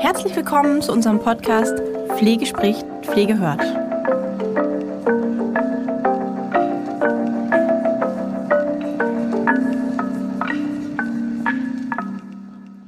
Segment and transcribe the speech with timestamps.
[0.00, 1.78] Herzlich willkommen zu unserem Podcast
[2.16, 3.60] Pflege spricht, Pflege hört.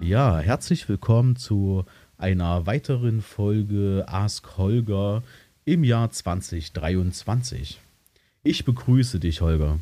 [0.01, 1.85] Ja, herzlich willkommen zu
[2.17, 5.23] einer weiteren Folge Ask Holger
[5.67, 7.79] im Jahr 2023.
[8.43, 9.81] Ich begrüße dich, Holger.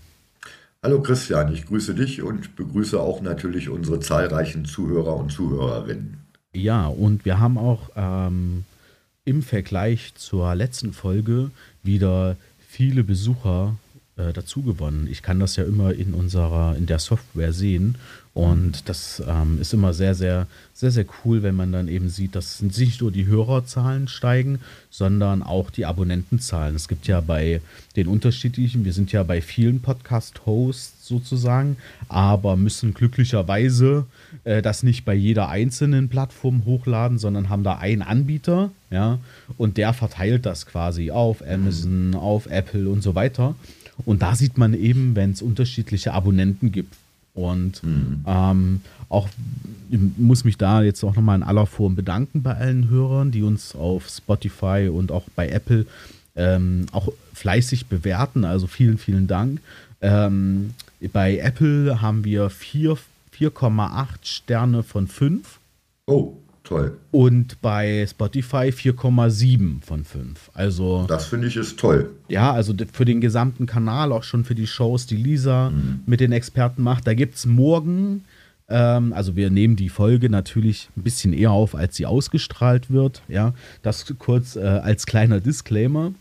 [0.83, 6.20] Hallo Christian, ich grüße dich und begrüße auch natürlich unsere zahlreichen Zuhörer und Zuhörerinnen.
[6.53, 8.64] Ja, und wir haben auch ähm,
[9.25, 11.50] im Vergleich zur letzten Folge
[11.82, 13.76] wieder viele Besucher
[14.17, 15.07] äh, dazu gewonnen.
[15.11, 17.96] Ich kann das ja immer in unserer, in der Software sehen.
[18.32, 22.36] Und das ähm, ist immer sehr, sehr, sehr, sehr cool, wenn man dann eben sieht,
[22.36, 26.76] dass nicht nur die Hörerzahlen steigen, sondern auch die Abonnentenzahlen.
[26.76, 27.61] Es gibt ja bei
[27.96, 31.76] den unterschiedlichen, wir sind ja bei vielen Podcast-Hosts sozusagen,
[32.08, 34.06] aber müssen glücklicherweise
[34.44, 39.19] äh, das nicht bei jeder einzelnen Plattform hochladen, sondern haben da einen Anbieter, ja,
[39.58, 43.56] und der verteilt das quasi auf Amazon, auf Apple und so weiter.
[44.05, 46.94] Und da sieht man eben, wenn es unterschiedliche Abonnenten gibt.
[47.34, 48.25] Und mhm.
[48.27, 49.28] ähm, auch
[49.91, 53.42] ich muss mich da jetzt auch nochmal in aller Form bedanken bei allen Hörern, die
[53.42, 55.84] uns auf Spotify und auch bei Apple
[56.37, 58.45] ähm, auch fleißig bewerten.
[58.45, 59.61] Also vielen, vielen Dank.
[60.00, 60.75] Ähm,
[61.12, 65.59] bei Apple haben wir 4,8 Sterne von 5.
[66.06, 66.34] Oh.
[66.71, 66.97] Toll.
[67.11, 70.53] Und bei Spotify 4,7 von 5.
[70.55, 71.05] Also.
[71.09, 72.11] Das finde ich ist toll.
[72.29, 76.05] Ja, also für den gesamten Kanal, auch schon für die Shows, die Lisa mhm.
[76.07, 77.09] mit den Experten macht.
[77.09, 78.25] Da gibt es morgen,
[78.69, 83.23] ähm, also wir nehmen die Folge natürlich ein bisschen eher auf, als sie ausgestrahlt wird.
[83.27, 86.12] Ja, das kurz äh, als kleiner Disclaimer.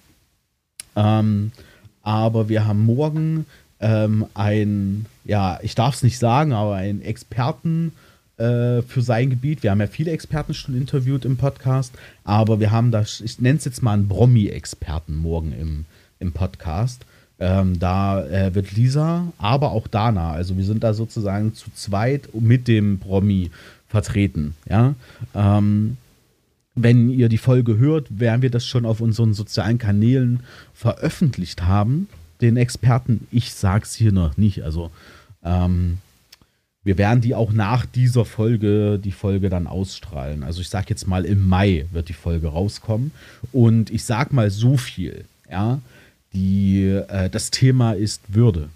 [0.95, 1.52] Ähm,
[2.02, 3.45] aber wir haben morgen
[3.80, 7.91] ähm, ein, ja, ich darf es nicht sagen, aber ein Experten-
[8.39, 9.63] äh, für sein Gebiet.
[9.63, 13.57] Wir haben ja viele Experten schon interviewt im Podcast, aber wir haben das, ich nenne
[13.57, 15.85] es jetzt mal einen Bromi-Experten morgen im,
[16.19, 17.05] im Podcast.
[17.41, 22.29] Ähm, da äh, wird Lisa, aber auch Dana, also wir sind da sozusagen zu zweit
[22.33, 23.51] mit dem Bromi
[23.88, 24.55] vertreten.
[24.69, 24.95] Ja?
[25.33, 25.97] Ähm,
[26.75, 30.41] wenn ihr die Folge hört, werden wir das schon auf unseren sozialen Kanälen
[30.73, 32.07] veröffentlicht haben.
[32.41, 34.63] Den Experten, ich sag's hier noch nicht.
[34.63, 34.91] Also
[35.44, 35.97] ähm,
[36.84, 40.44] wir werden die auch nach dieser Folge, die Folge dann ausstrahlen.
[40.44, 43.12] Also ich sage jetzt mal, im Mai wird die Folge rauskommen.
[43.51, 45.81] Und ich sage mal so viel, ja,
[46.34, 48.69] die, äh, das Thema ist Würde.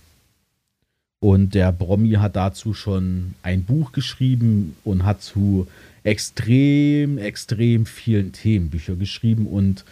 [1.19, 5.67] Und der Bromi hat dazu schon ein Buch geschrieben und hat zu
[6.03, 9.47] extrem, extrem vielen Themen Bücher geschrieben.
[9.47, 9.85] Und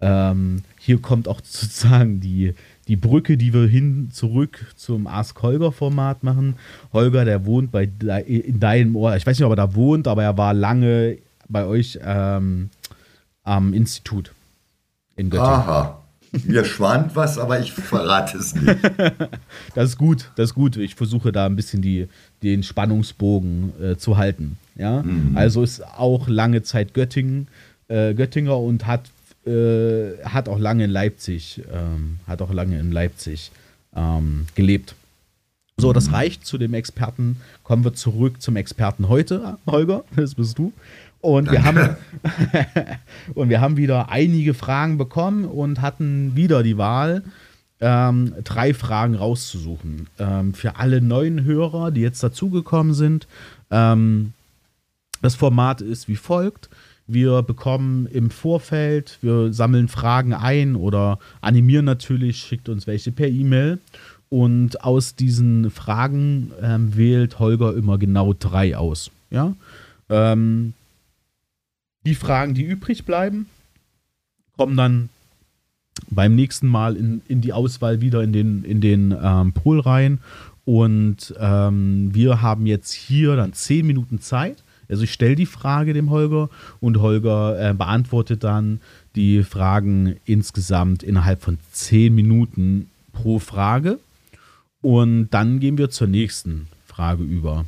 [0.00, 2.54] ähm, hier kommt auch sozusagen die,
[2.88, 6.54] die Brücke, die wir hin zurück zum Ask Holger Format machen.
[6.92, 9.16] Holger, der wohnt bei in deinem Ort.
[9.16, 12.70] Ich weiß nicht, ob er da wohnt, aber er war lange bei euch ähm,
[13.42, 14.32] am Institut
[15.16, 15.52] in Göttingen.
[15.52, 16.02] Aha.
[16.44, 18.76] Mir schwant was, aber ich verrate es nicht.
[19.74, 20.76] das ist gut, das ist gut.
[20.76, 22.08] Ich versuche da ein bisschen die,
[22.42, 24.58] den Spannungsbogen äh, zu halten.
[24.74, 25.02] Ja?
[25.02, 25.36] Mhm.
[25.36, 27.48] Also ist auch lange Zeit Göttingen,
[27.88, 29.10] äh, Göttinger und hat
[29.46, 33.50] äh, hat auch lange in Leipzig, ähm, hat auch lange in Leipzig
[33.94, 34.94] ähm, gelebt.
[35.78, 36.14] So, das mhm.
[36.14, 37.36] reicht zu dem Experten.
[37.62, 40.04] Kommen wir zurück zum Experten heute, Holger.
[40.16, 40.72] Das bist du.
[41.20, 41.96] Und wir, haben,
[43.34, 47.24] und wir haben wieder einige Fragen bekommen und hatten wieder die Wahl,
[47.80, 50.08] ähm, drei Fragen rauszusuchen.
[50.18, 53.26] Ähm, für alle neuen Hörer, die jetzt dazugekommen sind.
[53.70, 54.32] Ähm,
[55.20, 56.68] das Format ist wie folgt.
[57.06, 63.28] Wir bekommen im Vorfeld, wir sammeln Fragen ein oder animieren natürlich, schickt uns welche per
[63.28, 63.78] E-Mail.
[64.28, 69.12] Und aus diesen Fragen ähm, wählt Holger immer genau drei aus.
[69.30, 69.54] Ja?
[70.08, 70.72] Ähm,
[72.04, 73.46] die Fragen, die übrig bleiben,
[74.56, 75.08] kommen dann
[76.10, 80.18] beim nächsten Mal in, in die Auswahl wieder in den, in den ähm, Pool rein.
[80.64, 85.92] Und ähm, wir haben jetzt hier dann zehn Minuten Zeit also ich stelle die Frage
[85.92, 86.48] dem Holger
[86.80, 88.80] und Holger äh, beantwortet dann
[89.14, 93.98] die Fragen insgesamt innerhalb von zehn Minuten pro Frage.
[94.82, 97.64] Und dann gehen wir zur nächsten Frage über.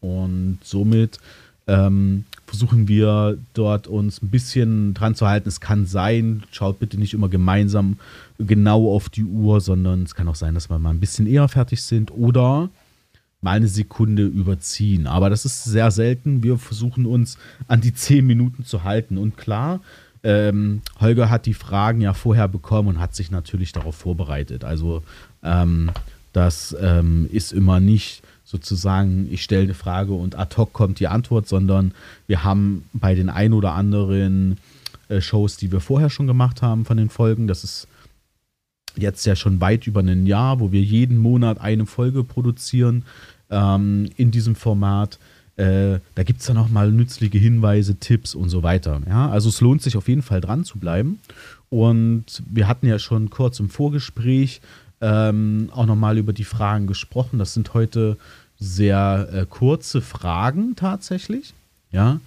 [0.00, 1.18] Und somit
[1.66, 5.48] ähm, versuchen wir dort uns ein bisschen dran zu halten.
[5.48, 7.98] Es kann sein, schaut bitte nicht immer gemeinsam
[8.38, 11.48] genau auf die Uhr, sondern es kann auch sein, dass wir mal ein bisschen eher
[11.48, 12.68] fertig sind oder
[13.42, 15.06] mal eine Sekunde überziehen.
[15.06, 16.42] Aber das ist sehr selten.
[16.42, 17.36] Wir versuchen uns
[17.68, 19.18] an die zehn Minuten zu halten.
[19.18, 19.80] Und klar,
[20.22, 24.64] ähm, Holger hat die Fragen ja vorher bekommen und hat sich natürlich darauf vorbereitet.
[24.64, 25.02] Also
[25.42, 25.90] ähm,
[26.32, 31.08] das ähm, ist immer nicht sozusagen, ich stelle eine Frage und ad hoc kommt die
[31.08, 31.92] Antwort, sondern
[32.26, 34.58] wir haben bei den ein oder anderen
[35.08, 37.88] äh, Shows, die wir vorher schon gemacht haben von den Folgen, das ist
[38.96, 43.04] jetzt ja schon weit über ein Jahr, wo wir jeden Monat eine Folge produzieren
[43.52, 45.18] ähm, in diesem Format.
[45.56, 49.00] Äh, da gibt es dann auch mal nützliche Hinweise, Tipps und so weiter.
[49.06, 49.30] Ja?
[49.30, 51.20] Also es lohnt sich auf jeden Fall dran zu bleiben.
[51.68, 54.60] Und wir hatten ja schon kurz im Vorgespräch
[55.00, 57.38] ähm, auch nochmal über die Fragen gesprochen.
[57.38, 58.16] Das sind heute
[58.58, 61.52] sehr äh, kurze Fragen tatsächlich.
[61.90, 62.20] Ja.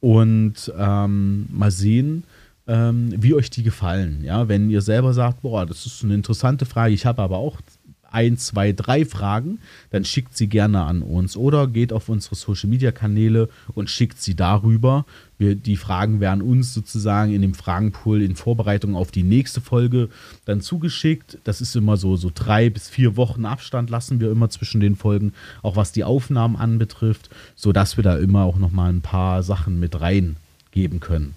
[0.00, 2.24] Und ähm, mal sehen,
[2.66, 4.22] ähm, wie euch die gefallen.
[4.22, 7.60] Ja, wenn ihr selber sagt, boah, das ist eine interessante Frage, ich habe aber auch
[8.10, 9.58] ein, zwei, drei Fragen,
[9.90, 14.20] dann schickt sie gerne an uns oder geht auf unsere Social Media Kanäle und schickt
[14.20, 15.04] sie darüber.
[15.38, 20.10] Wir, die Fragen werden uns sozusagen in dem Fragenpool in Vorbereitung auf die nächste Folge
[20.44, 21.38] dann zugeschickt.
[21.44, 24.96] Das ist immer so, so drei bis vier Wochen Abstand lassen wir immer zwischen den
[24.96, 29.80] Folgen, auch was die Aufnahmen anbetrifft, sodass wir da immer auch nochmal ein paar Sachen
[29.80, 31.34] mit reingeben können.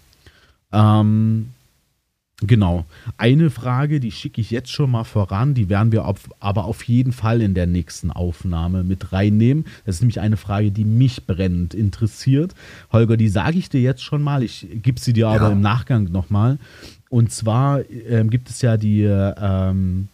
[0.74, 1.50] Ähm,
[2.46, 2.86] Genau.
[3.18, 6.84] Eine Frage, die schicke ich jetzt schon mal voran, die werden wir auf, aber auf
[6.84, 9.66] jeden Fall in der nächsten Aufnahme mit reinnehmen.
[9.86, 12.54] Das ist nämlich eine Frage, die mich brennend interessiert.
[12.92, 15.32] Holger, die sage ich dir jetzt schon mal, ich gebe sie dir ja.
[15.32, 16.60] aber im Nachgang nochmal.
[17.10, 20.10] Und zwar ähm, gibt es ja die, ähm,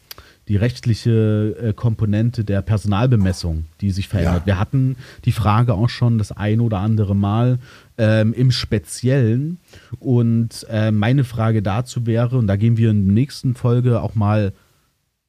[0.49, 4.41] die rechtliche äh, Komponente der Personalbemessung, die sich verändert.
[4.41, 4.45] Ja.
[4.47, 7.59] Wir hatten die Frage auch schon das ein oder andere Mal
[7.99, 9.59] ähm, im Speziellen.
[9.99, 14.15] Und äh, meine Frage dazu wäre, und da gehen wir in der nächsten Folge auch
[14.15, 14.51] mal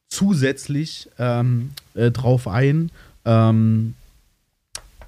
[0.08, 2.90] zusätzlich ähm, äh, drauf ein.
[3.26, 3.94] Ähm,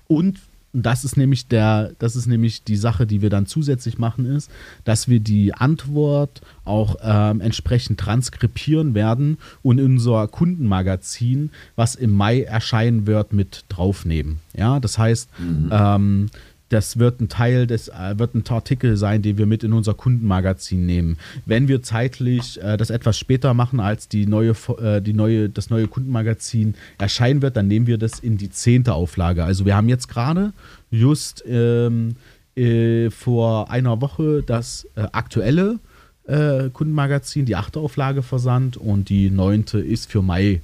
[0.09, 0.39] und
[0.73, 4.51] das ist nämlich der, das ist nämlich die Sache, die wir dann zusätzlich machen, ist,
[4.85, 12.13] dass wir die Antwort auch ähm, entsprechend transkribieren werden und in unser Kundenmagazin, was im
[12.13, 14.39] Mai erscheinen wird, mit draufnehmen.
[14.57, 15.69] Ja, das heißt, mhm.
[15.71, 16.31] ähm,
[16.73, 19.95] das wird ein Teil des, äh, wird ein Artikel sein, den wir mit in unser
[19.95, 21.19] Kundenmagazin nehmen.
[21.45, 25.71] Wenn wir zeitlich äh, das etwas später machen, als die neue, äh, die neue, das
[25.71, 29.45] neue Kundenmagazin erscheinen wird, dann nehmen wir das in die zehnte Auflage.
[29.45, 30.53] Also wir haben jetzt gerade
[30.91, 32.17] just ähm,
[32.57, 35.79] äh, vor einer Woche das äh, aktuelle
[36.27, 40.63] äh, Kundenmagazin, die achte Auflage versandt und die neunte ist für Mai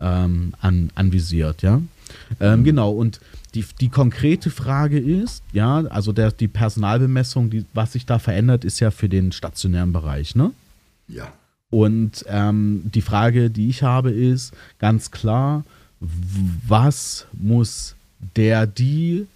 [0.00, 1.80] ähm, an, anvisiert, ja.
[2.40, 3.20] Ähm, genau, und
[3.54, 8.64] die, die konkrete Frage ist, ja, also der, die Personalbemessung, die, was sich da verändert,
[8.64, 10.52] ist ja für den stationären Bereich, ne?
[11.08, 11.32] Ja.
[11.70, 15.64] Und ähm, die Frage, die ich habe, ist ganz klar,
[16.66, 17.94] was muss
[18.36, 19.26] der, die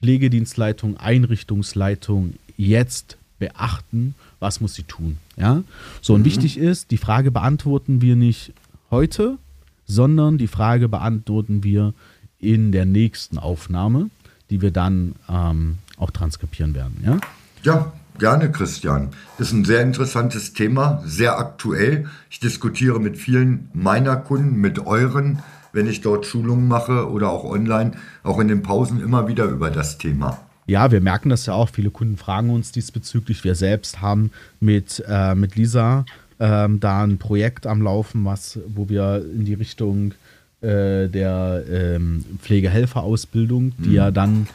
[0.00, 4.14] Pflegedienstleitung, Einrichtungsleitung jetzt beachten?
[4.38, 5.18] Was muss sie tun?
[5.36, 5.62] Ja,
[6.00, 6.26] so und mhm.
[6.26, 8.52] wichtig ist, die Frage beantworten wir nicht
[8.90, 9.38] heute,
[9.86, 11.94] sondern die Frage beantworten wir
[12.38, 14.10] in der nächsten Aufnahme,
[14.50, 17.02] die wir dann ähm, auch transkribieren werden.
[17.04, 17.18] Ja?
[17.62, 19.10] ja, gerne, Christian.
[19.38, 22.06] Das ist ein sehr interessantes Thema, sehr aktuell.
[22.30, 25.40] Ich diskutiere mit vielen meiner Kunden, mit euren,
[25.72, 27.92] wenn ich dort Schulungen mache oder auch online,
[28.22, 30.38] auch in den Pausen immer wieder über das Thema.
[30.66, 31.68] Ja, wir merken das ja auch.
[31.68, 33.44] Viele Kunden fragen uns diesbezüglich.
[33.44, 36.04] Wir selbst haben mit, äh, mit Lisa
[36.38, 40.12] ähm, da ein Projekt am Laufen, was, wo wir in die Richtung
[40.60, 43.94] äh, der ähm, Pflegehelferausbildung, die mhm.
[43.94, 44.48] ja dann,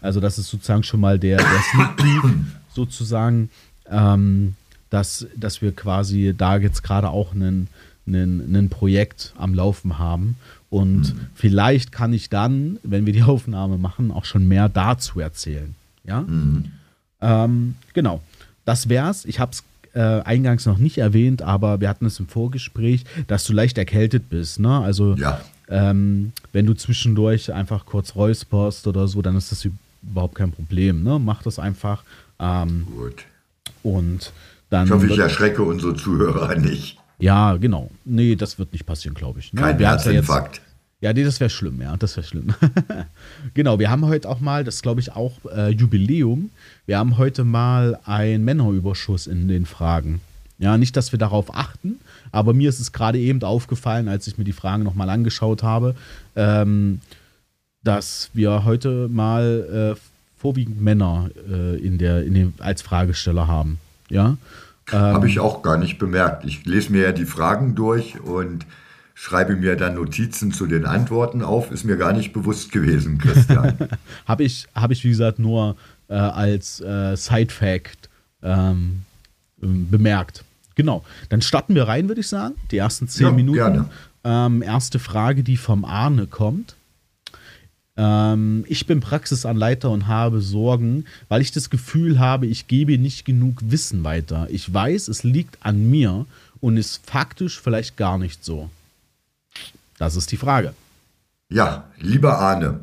[0.00, 2.34] also das ist sozusagen schon mal der, der Sneak Peek
[2.74, 3.50] sozusagen,
[3.90, 4.54] ähm,
[4.90, 7.68] dass, dass wir quasi da jetzt gerade auch ein
[8.70, 10.36] Projekt am Laufen haben.
[10.70, 11.20] Und mhm.
[11.34, 15.74] vielleicht kann ich dann, wenn wir die Aufnahme machen, auch schon mehr dazu erzählen.
[16.04, 16.22] Ja?
[16.22, 16.72] Mhm.
[17.20, 18.22] Ähm, genau.
[18.64, 19.24] Das wär's.
[19.24, 19.64] Ich habe es
[19.98, 24.30] äh, eingangs noch nicht erwähnt, aber wir hatten es im Vorgespräch, dass du leicht erkältet
[24.30, 24.60] bist.
[24.60, 24.78] Ne?
[24.78, 25.40] Also ja.
[25.68, 29.66] ähm, wenn du zwischendurch einfach kurz räusperst oder so, dann ist das
[30.02, 31.02] überhaupt kein Problem.
[31.02, 31.18] Ne?
[31.18, 32.04] Mach das einfach.
[32.38, 33.24] Ähm, Gut.
[33.82, 34.32] Und
[34.70, 34.86] dann.
[34.86, 36.96] Ich hoffe, ich erschrecke unsere Zuhörer nicht.
[37.18, 37.90] Ja, genau.
[38.04, 39.52] Nee, das wird nicht passieren, glaube ich.
[39.52, 39.60] Ne?
[39.62, 40.60] Kein Herzinfarkt.
[41.00, 42.54] Ja, nee, das wäre schlimm, ja, das wäre schlimm.
[43.54, 46.50] genau, wir haben heute auch mal, das glaube ich auch äh, Jubiläum,
[46.86, 50.20] wir haben heute mal einen Männerüberschuss in den Fragen.
[50.58, 52.00] Ja, nicht, dass wir darauf achten,
[52.32, 55.94] aber mir ist es gerade eben aufgefallen, als ich mir die Fragen nochmal angeschaut habe,
[56.34, 57.00] ähm,
[57.84, 60.00] dass wir heute mal äh,
[60.36, 63.78] vorwiegend Männer äh, in der, in den, als Fragesteller haben.
[64.08, 64.36] Ja.
[64.90, 66.44] Ähm, Habe ich auch gar nicht bemerkt.
[66.44, 68.66] Ich lese mir ja die Fragen durch und
[69.18, 73.76] schreibe mir dann Notizen zu den Antworten auf, ist mir gar nicht bewusst gewesen, Christian.
[74.26, 75.74] habe ich, hab ich, wie gesagt, nur
[76.06, 78.08] äh, als äh, Side-Fact
[78.44, 79.00] ähm,
[79.60, 80.44] ähm, bemerkt.
[80.76, 82.54] Genau, dann starten wir rein, würde ich sagen.
[82.70, 83.56] Die ersten zehn ja, Minuten.
[83.56, 83.90] Gerne.
[84.22, 86.76] Ähm, erste Frage, die vom Arne kommt.
[87.96, 93.24] Ähm, ich bin Praxisanleiter und habe Sorgen, weil ich das Gefühl habe, ich gebe nicht
[93.24, 94.46] genug Wissen weiter.
[94.48, 96.24] Ich weiß, es liegt an mir
[96.60, 98.70] und ist faktisch vielleicht gar nicht so.
[99.98, 100.74] Das ist die Frage.
[101.50, 102.80] Ja, lieber Arne,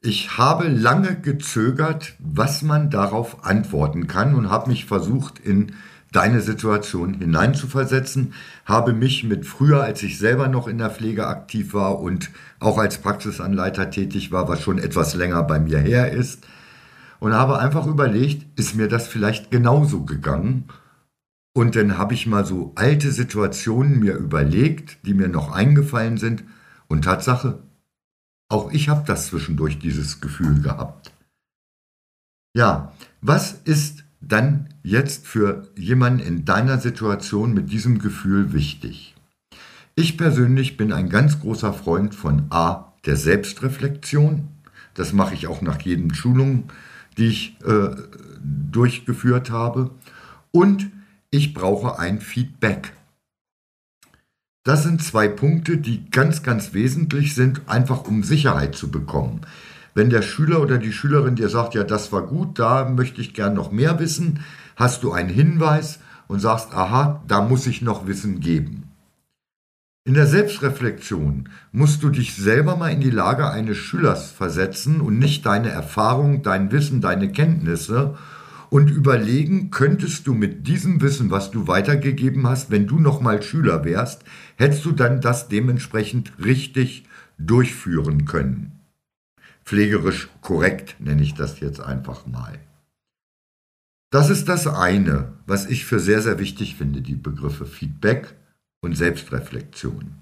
[0.00, 5.74] ich habe lange gezögert, was man darauf antworten kann und habe mich versucht, in
[6.12, 8.32] deine Situation hineinzuversetzen,
[8.64, 12.78] habe mich mit früher, als ich selber noch in der Pflege aktiv war und auch
[12.78, 16.46] als Praxisanleiter tätig war, was schon etwas länger bei mir her ist,
[17.18, 20.68] und habe einfach überlegt, ist mir das vielleicht genauso gegangen?
[21.56, 26.44] Und dann habe ich mal so alte Situationen mir überlegt, die mir noch eingefallen sind.
[26.86, 27.60] Und Tatsache,
[28.50, 31.12] auch ich habe das zwischendurch dieses Gefühl gehabt.
[32.54, 39.14] Ja, was ist dann jetzt für jemanden in deiner Situation mit diesem Gefühl wichtig?
[39.94, 44.46] Ich persönlich bin ein ganz großer Freund von A, der Selbstreflexion.
[44.92, 46.64] Das mache ich auch nach jedem Schulung,
[47.16, 47.96] die ich äh,
[48.42, 49.90] durchgeführt habe.
[50.50, 50.90] Und
[51.30, 52.92] ich brauche ein Feedback.
[54.64, 59.42] Das sind zwei Punkte, die ganz, ganz wesentlich sind, einfach um Sicherheit zu bekommen.
[59.94, 63.32] Wenn der Schüler oder die Schülerin dir sagt, ja, das war gut, da möchte ich
[63.32, 68.06] gern noch mehr wissen, hast du einen Hinweis und sagst, aha, da muss ich noch
[68.06, 68.86] Wissen geben.
[70.04, 75.18] In der Selbstreflexion musst du dich selber mal in die Lage eines Schülers versetzen und
[75.18, 78.16] nicht deine Erfahrung, dein Wissen, deine Kenntnisse
[78.70, 83.42] und überlegen, könntest du mit diesem Wissen, was du weitergegeben hast, wenn du noch mal
[83.42, 84.24] Schüler wärst,
[84.56, 87.04] hättest du dann das dementsprechend richtig
[87.38, 88.80] durchführen können.
[89.64, 92.58] Pflegerisch korrekt nenne ich das jetzt einfach mal.
[94.10, 98.34] Das ist das eine, was ich für sehr, sehr wichtig finde, die Begriffe Feedback
[98.80, 100.14] und Selbstreflexion.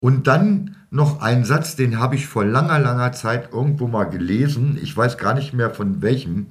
[0.00, 4.78] Und dann noch ein Satz, den habe ich vor langer, langer Zeit irgendwo mal gelesen.
[4.80, 6.46] Ich weiß gar nicht mehr von welchem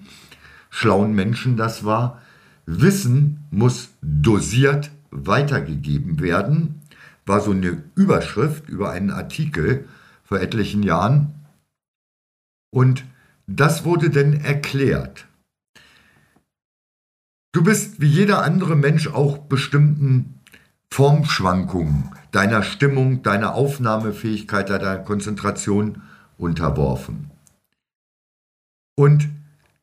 [0.77, 2.21] schlauen Menschen das war.
[2.67, 6.83] Wissen muss dosiert weitergegeben werden,
[7.25, 9.87] war so eine Überschrift über einen Artikel
[10.23, 11.33] vor etlichen Jahren.
[12.69, 13.05] Und
[13.47, 15.25] das wurde dann erklärt.
[17.53, 20.41] Du bist wie jeder andere Mensch auch bestimmten
[20.91, 26.03] Formschwankungen deiner Stimmung, deiner Aufnahmefähigkeit, deiner Konzentration
[26.37, 27.31] unterworfen.
[28.95, 29.27] Und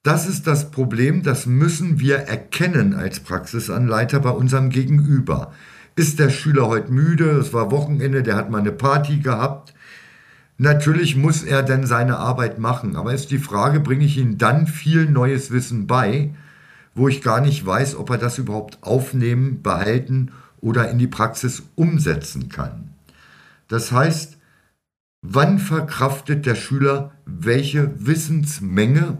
[0.04, 5.52] das ist das Problem, das müssen wir erkennen als Praxisanleiter bei unserem Gegenüber.
[5.96, 7.30] Ist der Schüler heute müde?
[7.30, 9.72] Es war Wochenende, der hat mal eine Party gehabt.
[10.58, 14.66] Natürlich muss er dann seine Arbeit machen, aber ist die Frage, bringe ich ihm dann
[14.66, 16.34] viel neues Wissen bei,
[16.94, 21.62] wo ich gar nicht weiß, ob er das überhaupt aufnehmen, behalten oder in die Praxis
[21.76, 22.90] umsetzen kann.
[23.68, 24.36] Das heißt,
[25.22, 29.16] wann verkraftet der Schüler welche Wissensmenge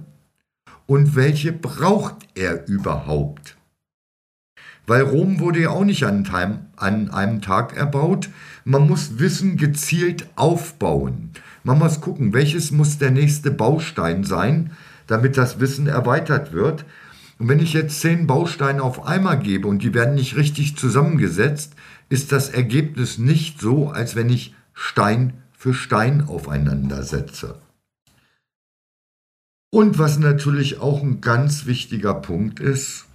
[0.87, 3.57] und welche braucht er überhaupt?
[4.87, 6.29] Weil Rom wurde ja auch nicht an
[6.77, 8.29] einem, Tag erbaut.
[8.65, 11.31] Man muss Wissen gezielt aufbauen.
[11.63, 14.73] Man muss gucken, welches muss der nächste Baustein sein,
[15.07, 16.85] damit das Wissen erweitert wird.
[17.39, 21.73] Und wenn ich jetzt zehn Bausteine auf einmal gebe und die werden nicht richtig zusammengesetzt,
[22.11, 27.57] ist das Ergebnis nicht so, als wenn ich Stein für Stein aufeinander setze.
[29.75, 33.07] Und was natürlich auch ein ganz wichtiger Punkt ist,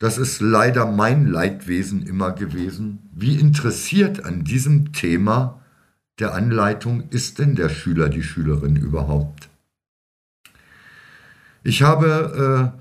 [0.00, 5.60] das ist leider mein Leidwesen immer gewesen, wie interessiert an diesem Thema
[6.18, 9.48] der Anleitung ist denn der Schüler, die Schülerin überhaupt?
[11.62, 12.80] Ich habe äh,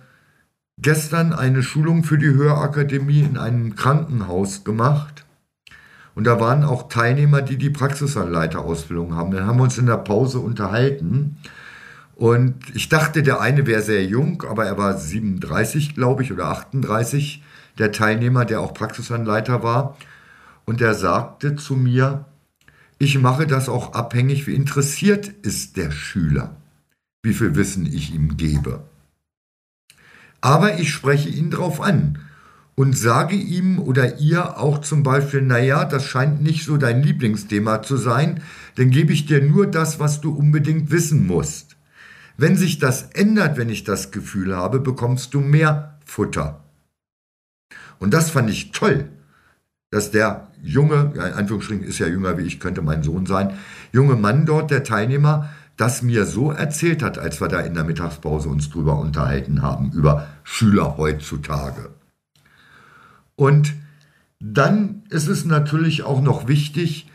[0.82, 5.26] gestern eine Schulung für die Hörakademie in einem Krankenhaus gemacht.
[6.16, 9.30] Und da waren auch Teilnehmer, die die Praxisanleiterausbildung haben.
[9.30, 11.38] Dann haben wir uns in der Pause unterhalten.
[12.16, 16.48] Und ich dachte, der eine wäre sehr jung, aber er war 37, glaube ich, oder
[16.48, 17.44] 38,
[17.78, 19.98] der Teilnehmer, der auch Praxisanleiter war.
[20.66, 22.26] Und er sagte zu mir,
[22.98, 26.56] ich mache das auch abhängig, wie interessiert ist der Schüler
[27.26, 28.86] wie viel Wissen ich ihm gebe.
[30.40, 32.20] Aber ich spreche ihn darauf an
[32.76, 37.82] und sage ihm oder ihr auch zum Beispiel, naja, das scheint nicht so dein Lieblingsthema
[37.82, 38.42] zu sein,
[38.76, 41.75] dann gebe ich dir nur das, was du unbedingt wissen musst.
[42.38, 46.64] Wenn sich das ändert, wenn ich das Gefühl habe, bekommst du mehr Futter.
[48.00, 49.10] Und das fand ich toll,
[49.90, 53.58] dass der junge, in Anführungsstrichen ist ja jünger wie ich, könnte mein Sohn sein,
[53.94, 57.84] junge Mann dort, der Teilnehmer, das mir so erzählt hat, als wir da in der
[57.84, 61.90] Mittagspause uns drüber unterhalten haben, über Schüler heutzutage.
[63.36, 63.74] Und
[64.40, 67.10] dann ist es natürlich auch noch wichtig,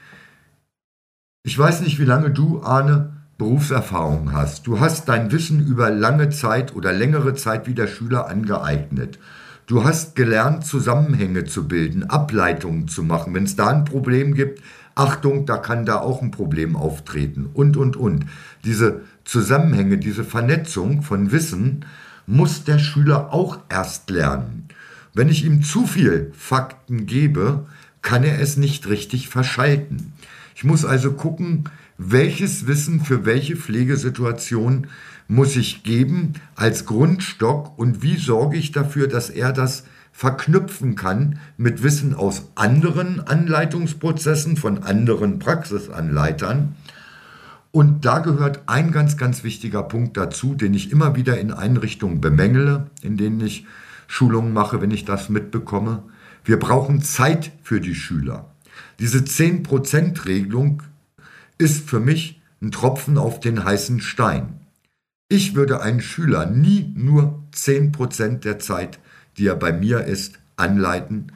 [1.42, 4.66] Ich weiß nicht, wie lange du, Arne, Berufserfahrung hast.
[4.66, 9.18] Du hast dein Wissen über lange Zeit oder längere Zeit wie der Schüler angeeignet.
[9.66, 13.32] Du hast gelernt, Zusammenhänge zu bilden, Ableitungen zu machen.
[13.32, 14.60] Wenn es da ein Problem gibt,
[14.94, 18.26] Achtung, da kann da auch ein Problem auftreten und, und, und.
[18.66, 21.86] Diese Zusammenhänge, diese Vernetzung von Wissen
[22.26, 24.68] muss der Schüler auch erst lernen.
[25.14, 27.66] Wenn ich ihm zu viel Fakten gebe,
[28.02, 30.12] kann er es nicht richtig verschalten.
[30.54, 31.64] Ich muss also gucken,
[32.02, 34.86] welches Wissen für welche Pflegesituation
[35.28, 41.38] muss ich geben als Grundstock und wie sorge ich dafür, dass er das verknüpfen kann
[41.58, 46.74] mit Wissen aus anderen Anleitungsprozessen von anderen Praxisanleitern.
[47.70, 52.22] Und da gehört ein ganz, ganz wichtiger Punkt dazu, den ich immer wieder in Einrichtungen
[52.22, 53.66] bemängele, in denen ich
[54.06, 56.02] Schulungen mache, wenn ich das mitbekomme.
[56.44, 58.46] Wir brauchen Zeit für die Schüler.
[58.98, 60.82] Diese 10%-Regelung
[61.60, 64.60] ist für mich ein Tropfen auf den heißen Stein.
[65.28, 68.98] Ich würde einen Schüler nie nur 10% der Zeit,
[69.36, 71.32] die er bei mir ist, anleiten,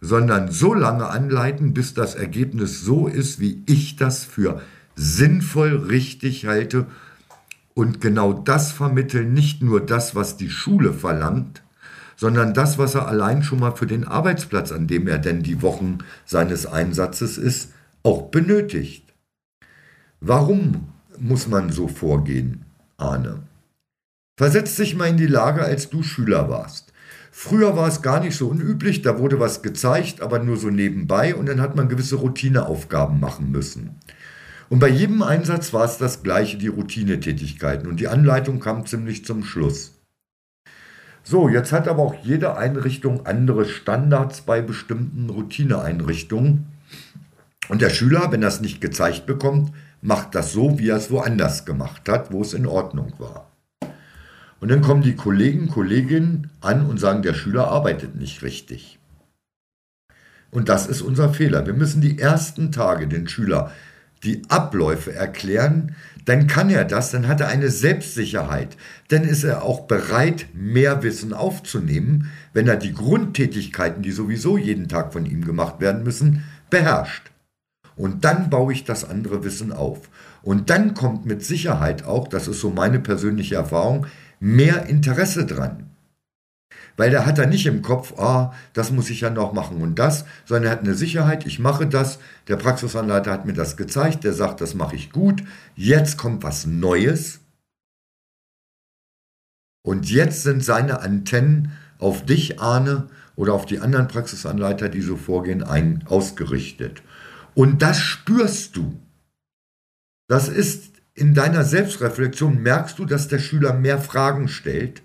[0.00, 4.60] sondern so lange anleiten, bis das Ergebnis so ist, wie ich das für
[4.94, 6.86] sinnvoll richtig halte
[7.74, 11.62] und genau das vermitteln, nicht nur das, was die Schule verlangt,
[12.16, 15.62] sondern das, was er allein schon mal für den Arbeitsplatz, an dem er denn die
[15.62, 19.11] Wochen seines Einsatzes ist, auch benötigt.
[20.24, 20.86] Warum
[21.18, 22.64] muss man so vorgehen?
[22.96, 23.42] Arne.
[24.38, 26.92] Versetz dich mal in die Lage, als du Schüler warst.
[27.32, 31.34] Früher war es gar nicht so unüblich, da wurde was gezeigt, aber nur so nebenbei
[31.34, 33.96] und dann hat man gewisse Routineaufgaben machen müssen.
[34.68, 39.24] Und bei jedem Einsatz war es das gleiche, die Routinetätigkeiten und die Anleitung kam ziemlich
[39.24, 39.98] zum Schluss.
[41.24, 46.66] So, jetzt hat aber auch jede Einrichtung andere Standards bei bestimmten Routineeinrichtungen.
[47.68, 49.72] Und der Schüler, wenn es nicht gezeigt bekommt,
[50.02, 53.50] macht das so, wie er es woanders gemacht hat, wo es in Ordnung war.
[54.60, 58.98] Und dann kommen die Kollegen, Kolleginnen an und sagen, der Schüler arbeitet nicht richtig.
[60.50, 61.66] Und das ist unser Fehler.
[61.66, 63.72] Wir müssen die ersten Tage den Schüler
[64.22, 68.76] die Abläufe erklären, dann kann er das, dann hat er eine Selbstsicherheit,
[69.08, 74.86] dann ist er auch bereit, mehr Wissen aufzunehmen, wenn er die Grundtätigkeiten, die sowieso jeden
[74.88, 77.31] Tag von ihm gemacht werden müssen, beherrscht.
[77.96, 80.08] Und dann baue ich das andere Wissen auf.
[80.42, 84.06] Und dann kommt mit Sicherheit auch, das ist so meine persönliche Erfahrung,
[84.40, 85.90] mehr Interesse dran.
[86.96, 89.98] Weil der hat er nicht im Kopf, ah, das muss ich ja noch machen und
[89.98, 94.24] das, sondern er hat eine Sicherheit, ich mache das, der Praxisanleiter hat mir das gezeigt,
[94.24, 95.42] der sagt, das mache ich gut,
[95.74, 97.40] jetzt kommt was Neues.
[99.84, 105.16] Und jetzt sind seine Antennen auf dich, Arne, oder auf die anderen Praxisanleiter, die so
[105.16, 107.02] vorgehen, ein, ausgerichtet.
[107.54, 109.00] Und das spürst du.
[110.28, 115.02] Das ist in deiner Selbstreflexion, merkst du, dass der Schüler mehr Fragen stellt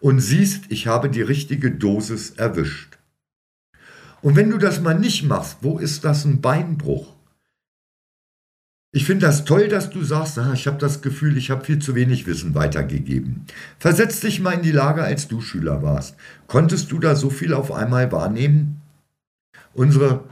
[0.00, 2.98] und siehst, ich habe die richtige Dosis erwischt.
[4.20, 7.14] Und wenn du das mal nicht machst, wo ist das ein Beinbruch?
[8.94, 11.78] Ich finde das toll, dass du sagst, ah, ich habe das Gefühl, ich habe viel
[11.78, 13.46] zu wenig Wissen weitergegeben.
[13.78, 16.14] Versetz dich mal in die Lage, als du Schüler warst.
[16.46, 18.82] Konntest du da so viel auf einmal wahrnehmen?
[19.72, 20.24] Unsere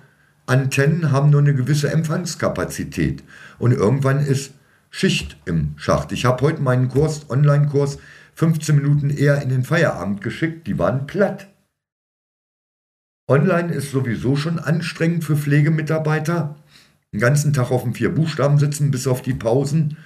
[0.51, 3.23] Antennen haben nur eine gewisse Empfangskapazität
[3.61, 4.53] und irgendwann ist
[4.91, 6.11] Schicht im Schacht.
[6.11, 7.99] Ich habe heute meinen Kurs, Online-Kurs,
[8.35, 11.47] 15 Minuten eher in den Feierabend geschickt, die waren platt.
[13.29, 16.57] Online ist sowieso schon anstrengend für Pflegemitarbeiter.
[17.13, 19.99] Den ganzen Tag auf dem vier Buchstaben sitzen, bis auf die Pausen.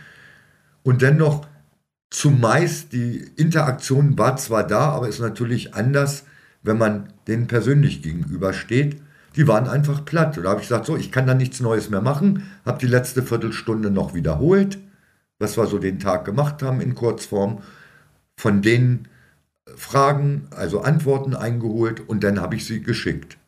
[0.82, 1.46] Und dennoch
[2.10, 6.26] zumeist die Interaktion war zwar da, aber ist natürlich anders,
[6.62, 9.00] wenn man denen persönlich gegenübersteht
[9.36, 10.36] die waren einfach platt.
[10.36, 12.86] Und da habe ich gesagt, so, ich kann da nichts Neues mehr machen, habe die
[12.86, 14.78] letzte Viertelstunde noch wiederholt,
[15.38, 17.62] was wir so den Tag gemacht haben in Kurzform,
[18.36, 19.08] von den
[19.76, 23.38] Fragen, also Antworten eingeholt und dann habe ich sie geschickt.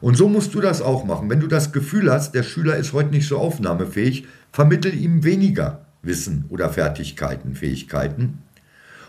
[0.00, 1.30] Und so musst du das auch machen.
[1.30, 5.86] Wenn du das Gefühl hast, der Schüler ist heute nicht so aufnahmefähig, vermittel ihm weniger
[6.02, 8.38] Wissen oder Fertigkeiten, Fähigkeiten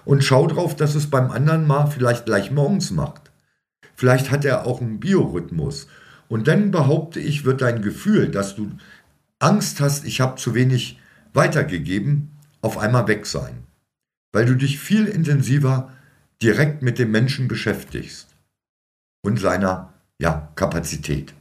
[0.05, 3.31] und schau drauf, dass es beim anderen mal vielleicht gleich morgens macht.
[3.95, 5.87] Vielleicht hat er auch einen Biorhythmus
[6.31, 8.71] und dann behaupte ich, wird dein Gefühl, dass du
[9.39, 10.97] Angst hast, ich habe zu wenig
[11.33, 13.65] weitergegeben, auf einmal weg sein.
[14.31, 15.91] Weil du dich viel intensiver
[16.41, 18.29] direkt mit dem Menschen beschäftigst
[19.21, 19.91] und seiner
[20.21, 21.33] ja, Kapazität.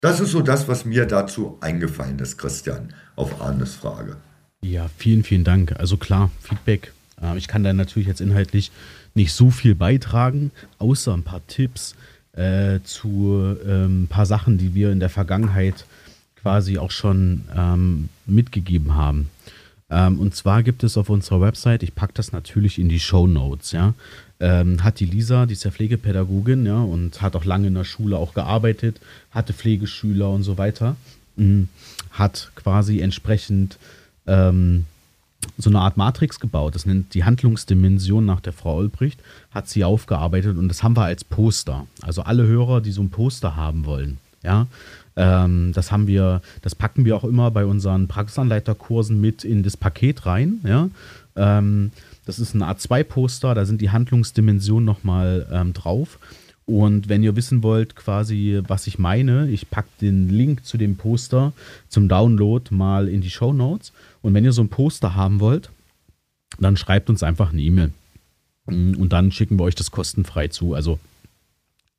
[0.00, 4.16] Das ist so das, was mir dazu eingefallen ist, Christian, auf Arnes Frage.
[4.62, 5.78] Ja, vielen, vielen Dank.
[5.78, 6.94] Also klar, Feedback.
[7.20, 8.72] Äh, ich kann da natürlich jetzt inhaltlich
[9.14, 11.94] nicht so viel beitragen, außer ein paar Tipps,
[12.32, 15.84] äh, zu ein ähm, paar Sachen, die wir in der Vergangenheit
[16.36, 19.28] quasi auch schon ähm, mitgegeben haben.
[19.90, 23.26] Ähm, und zwar gibt es auf unserer Website, ich packe das natürlich in die Show
[23.26, 23.94] Notes, ja,
[24.40, 27.84] ähm, hat die Lisa, die ist ja Pflegepädagogin, ja, und hat auch lange in der
[27.84, 30.96] Schule auch gearbeitet, hatte Pflegeschüler und so weiter,
[31.36, 31.68] mhm.
[32.10, 33.78] hat quasi entsprechend
[34.26, 34.86] ähm,
[35.58, 36.74] so eine Art Matrix gebaut.
[36.74, 41.04] Das nennt die Handlungsdimension nach der Frau Olbricht, hat sie aufgearbeitet und das haben wir
[41.04, 41.86] als Poster.
[42.02, 44.66] Also alle Hörer, die so ein Poster haben wollen, ja,
[45.16, 49.76] ähm, das haben wir, das packen wir auch immer bei unseren Praxisanleiterkursen mit in das
[49.76, 50.88] Paket rein, ja.
[51.36, 51.92] Ähm,
[52.24, 56.18] das ist ein A2-Poster, da sind die Handlungsdimensionen nochmal ähm, drauf.
[56.64, 60.96] Und wenn ihr wissen wollt, quasi, was ich meine, ich packe den Link zu dem
[60.96, 61.52] Poster
[61.88, 63.92] zum Download mal in die Show Notes.
[64.22, 65.70] Und wenn ihr so ein Poster haben wollt,
[66.58, 67.92] dann schreibt uns einfach eine E-Mail.
[68.66, 70.74] Und dann schicken wir euch das kostenfrei zu.
[70.74, 70.98] Also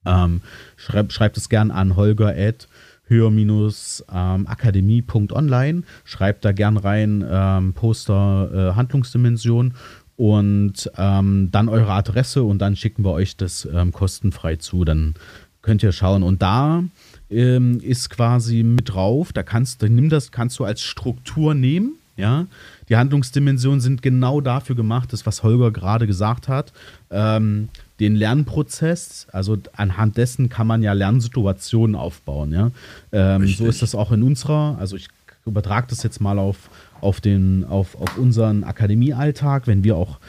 [0.06, 0.42] ähm,
[0.78, 2.68] schreibt, schreibt es gern an holger at
[3.08, 5.84] höher-akademie.online.
[6.06, 9.74] Schreibt da gern rein ähm, Poster äh, Handlungsdimension
[10.16, 14.86] und ähm, dann eure Adresse und dann schicken wir euch das ähm, kostenfrei zu.
[14.86, 15.16] Dann
[15.62, 16.24] könnt ihr schauen.
[16.24, 16.84] Und da
[17.30, 21.98] ähm, ist quasi mit drauf, da kannst du, nimm das, kannst du als Struktur nehmen.
[22.16, 22.46] Ja,
[22.90, 26.72] die Handlungsdimensionen sind genau dafür gemacht, das was Holger gerade gesagt hat.
[27.10, 32.52] Ähm, den Lernprozess, also anhand dessen kann man ja Lernsituationen aufbauen.
[32.52, 32.72] Ja?
[33.12, 35.08] Ähm, so ist das auch in unserer, also ich
[35.46, 36.70] übertrage das jetzt mal auf,
[37.02, 40.20] auf, den, auf, auf unseren Akademiealltag, wenn wir auch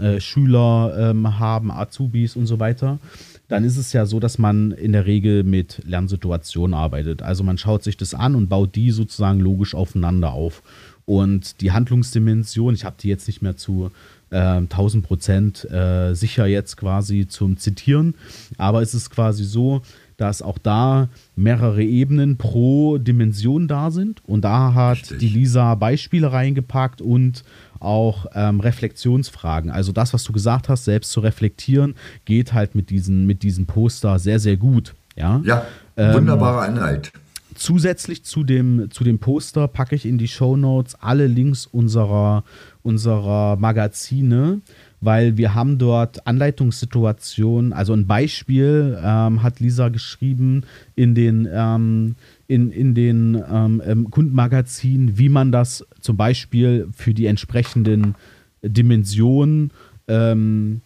[0.00, 2.98] äh, Schüler ähm, haben, Azubis und so weiter,
[3.48, 7.22] dann ist es ja so, dass man in der Regel mit Lernsituationen arbeitet.
[7.22, 10.62] Also man schaut sich das an und baut die sozusagen logisch aufeinander auf.
[11.06, 13.90] Und die Handlungsdimension, ich habe die jetzt nicht mehr zu
[14.30, 18.14] äh, 1000 Prozent äh, sicher jetzt quasi zum Zitieren,
[18.58, 19.82] aber es ist quasi so,
[20.16, 24.24] dass auch da mehrere Ebenen pro Dimension da sind.
[24.24, 25.18] Und da hat Richtig.
[25.18, 27.44] die Lisa Beispiele reingepackt und
[27.80, 29.70] auch ähm, Reflexionsfragen.
[29.70, 33.66] Also das, was du gesagt hast, selbst zu reflektieren, geht halt mit diesen, mit diesem
[33.66, 34.94] Poster sehr, sehr gut.
[35.16, 35.66] Ja, ja
[35.96, 37.12] wunderbare ähm, Einheit.
[37.56, 42.44] Zusätzlich zu dem, zu dem Poster packe ich in die Show Notes alle Links unserer,
[42.82, 44.60] unserer Magazine,
[45.00, 50.64] weil wir haben dort Anleitungssituationen, also ein Beispiel ähm, hat Lisa geschrieben
[50.96, 52.16] in den, ähm,
[52.46, 58.16] in, in den ähm, ähm Kundenmagazinen, wie man das zum Beispiel für die entsprechenden
[58.62, 59.70] Dimensionen
[60.08, 60.82] ähm,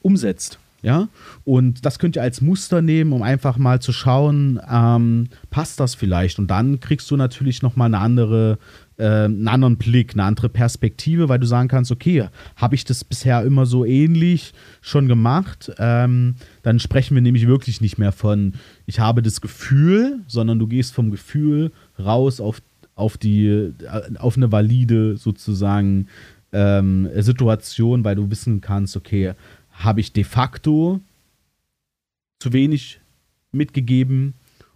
[0.00, 0.58] umsetzt.
[0.86, 1.08] Ja,
[1.42, 5.96] und das könnt ihr als Muster nehmen, um einfach mal zu schauen, ähm, passt das
[5.96, 6.38] vielleicht?
[6.38, 8.58] Und dann kriegst du natürlich nochmal eine andere
[8.96, 13.02] äh, einen anderen Blick, eine andere Perspektive, weil du sagen kannst, okay, habe ich das
[13.02, 15.72] bisher immer so ähnlich schon gemacht?
[15.78, 18.52] Ähm, dann sprechen wir nämlich wirklich nicht mehr von,
[18.86, 22.62] ich habe das Gefühl, sondern du gehst vom Gefühl raus auf,
[22.94, 23.72] auf, die, äh,
[24.20, 26.06] auf eine valide sozusagen
[26.52, 29.34] ähm, Situation, weil du wissen kannst, okay,
[29.78, 31.00] habe ich de facto
[32.38, 33.00] zu wenig
[33.52, 34.34] mitgegeben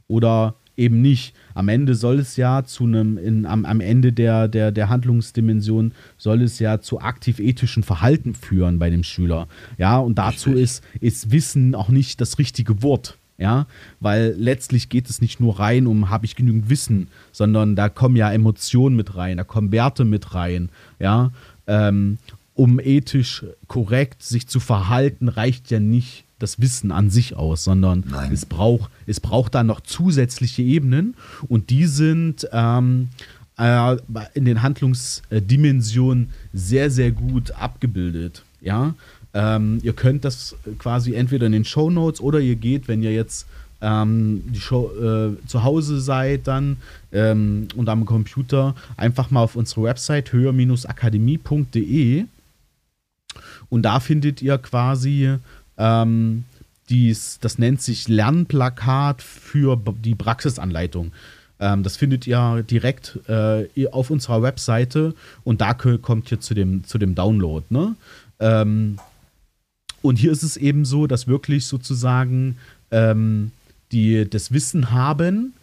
[0.08, 1.34] oder eben nicht.
[1.54, 5.92] Am Ende soll es ja zu einem, in, am, am Ende der, der, der Handlungsdimension
[6.16, 9.46] soll es ja zu aktiv-ethischen Verhalten führen bei dem Schüler.
[9.76, 13.18] Ja, und dazu ist, ist Wissen auch nicht das richtige Wort.
[13.36, 13.66] Ja,
[14.00, 18.14] weil letztlich geht es nicht nur rein um, habe ich genügend Wissen, sondern da kommen
[18.14, 20.68] ja Emotionen mit rein, da kommen Werte mit rein.
[20.98, 21.32] Ja,
[21.66, 22.18] ähm,
[22.60, 28.04] um ethisch korrekt sich zu verhalten, reicht ja nicht das Wissen an sich aus, sondern
[28.30, 31.14] es braucht, es braucht da noch zusätzliche Ebenen
[31.48, 33.08] und die sind ähm,
[33.56, 33.96] äh,
[34.34, 38.44] in den Handlungsdimensionen sehr, sehr gut abgebildet.
[38.60, 38.92] Ja,
[39.32, 43.14] ähm, ihr könnt das quasi entweder in den Show Notes oder ihr geht, wenn ihr
[43.14, 43.46] jetzt
[43.80, 46.76] ähm, die Show, äh, zu Hause seid dann
[47.10, 52.26] ähm, und am Computer, einfach mal auf unsere Website höher-akademie.de
[53.70, 55.36] und da findet ihr quasi
[55.78, 56.44] ähm,
[56.90, 61.12] dies, das nennt sich Lernplakat für die Praxisanleitung.
[61.60, 66.84] Ähm, das findet ihr direkt äh, auf unserer Webseite und da kommt ihr zu dem,
[66.84, 67.64] zu dem Download.
[67.70, 67.94] Ne?
[68.40, 68.98] Ähm,
[70.02, 72.56] und hier ist es eben so, dass wirklich sozusagen
[72.90, 73.52] ähm,
[73.92, 75.54] die, das Wissen haben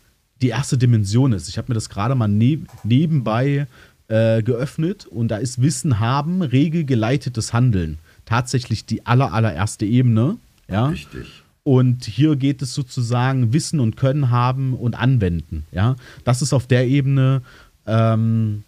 [0.41, 1.49] die erste Dimension ist.
[1.49, 3.67] Ich habe mir das gerade mal ne nebenbei
[4.07, 10.37] äh, geöffnet und da ist Wissen haben, regelgeleitetes Handeln tatsächlich die aller, allererste Ebene.
[10.69, 10.87] Ja?
[10.87, 11.43] Richtig.
[11.63, 15.65] Und hier geht es sozusagen Wissen und Können haben und anwenden.
[15.71, 15.95] Ja?
[16.23, 17.41] Das ist auf der Ebene,
[17.87, 18.63] ähm,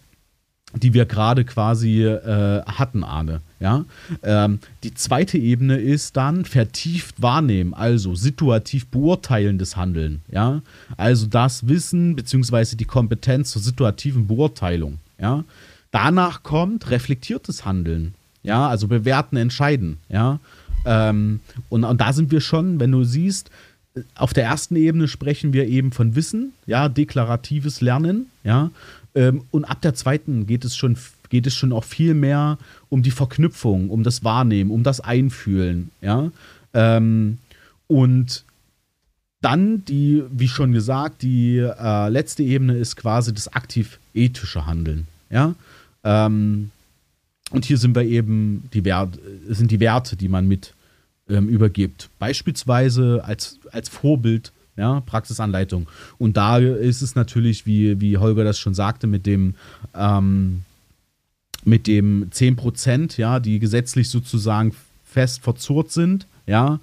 [0.74, 3.40] die wir gerade quasi äh, hatten, Arne.
[3.58, 3.84] Ja?
[4.22, 10.22] Ähm, die zweite Ebene ist dann vertieft wahrnehmen, also situativ beurteilendes Handeln.
[10.30, 10.62] Ja?
[10.96, 12.76] Also das Wissen bzw.
[12.76, 14.98] die Kompetenz zur situativen Beurteilung.
[15.20, 15.44] Ja?
[15.90, 18.14] Danach kommt reflektiertes Handeln.
[18.42, 19.98] Ja, also bewerten, entscheiden.
[20.08, 20.40] Ja,
[20.86, 23.50] ähm, und, und da sind wir schon, wenn du siehst,
[24.14, 28.70] auf der ersten Ebene sprechen wir eben von Wissen, ja, deklaratives Lernen, ja,
[29.14, 30.96] ähm, und ab der zweiten geht es schon
[31.28, 35.90] geht es schon auch viel mehr um die Verknüpfung, um das Wahrnehmen, um das Einfühlen,
[36.00, 36.30] ja.
[36.72, 37.38] Ähm,
[37.86, 38.44] und
[39.40, 43.48] dann die, wie schon gesagt, die äh, letzte Ebene ist quasi das
[44.10, 45.54] aktiv-ethische Handeln, ja.
[46.04, 46.70] Ähm,
[47.50, 49.18] und hier sind wir eben die Wert,
[49.48, 50.74] sind die Werte, die man mit
[51.28, 52.08] ähm, übergibt.
[52.18, 55.88] Beispielsweise als, als Vorbild, ja, Praxisanleitung.
[56.18, 59.54] Und da ist es natürlich, wie, wie Holger das schon sagte, mit dem,
[59.94, 60.62] ähm,
[61.64, 64.72] mit dem 10%, ja, die gesetzlich sozusagen
[65.04, 66.78] fest verzurrt sind, ja,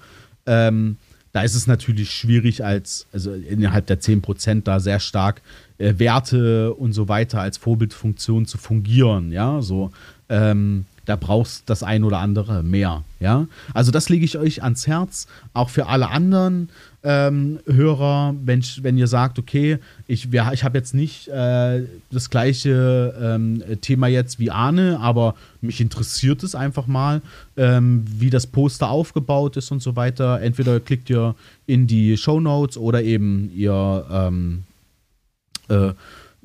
[0.45, 0.97] ähm,
[1.31, 5.41] da ist es natürlich schwierig, als, also innerhalb der 10% da sehr stark
[5.77, 9.91] äh, Werte und so weiter als Vorbildfunktion zu fungieren, ja, so
[10.29, 13.03] ähm, da brauchst das ein oder andere mehr.
[13.19, 16.69] Ja, also das lege ich euch ans Herz, auch für alle anderen
[17.01, 23.15] ähm, Hörer, wenn, wenn ihr sagt, okay, ich, ich habe jetzt nicht äh, das gleiche
[23.19, 27.21] ähm, Thema jetzt wie Arne, aber mich interessiert es einfach mal,
[27.55, 30.41] ähm, wie das Poster aufgebaut ist und so weiter.
[30.41, 31.35] Entweder klickt ihr
[31.65, 34.63] in die Show Notes oder eben ihr ähm,
[35.69, 35.93] äh,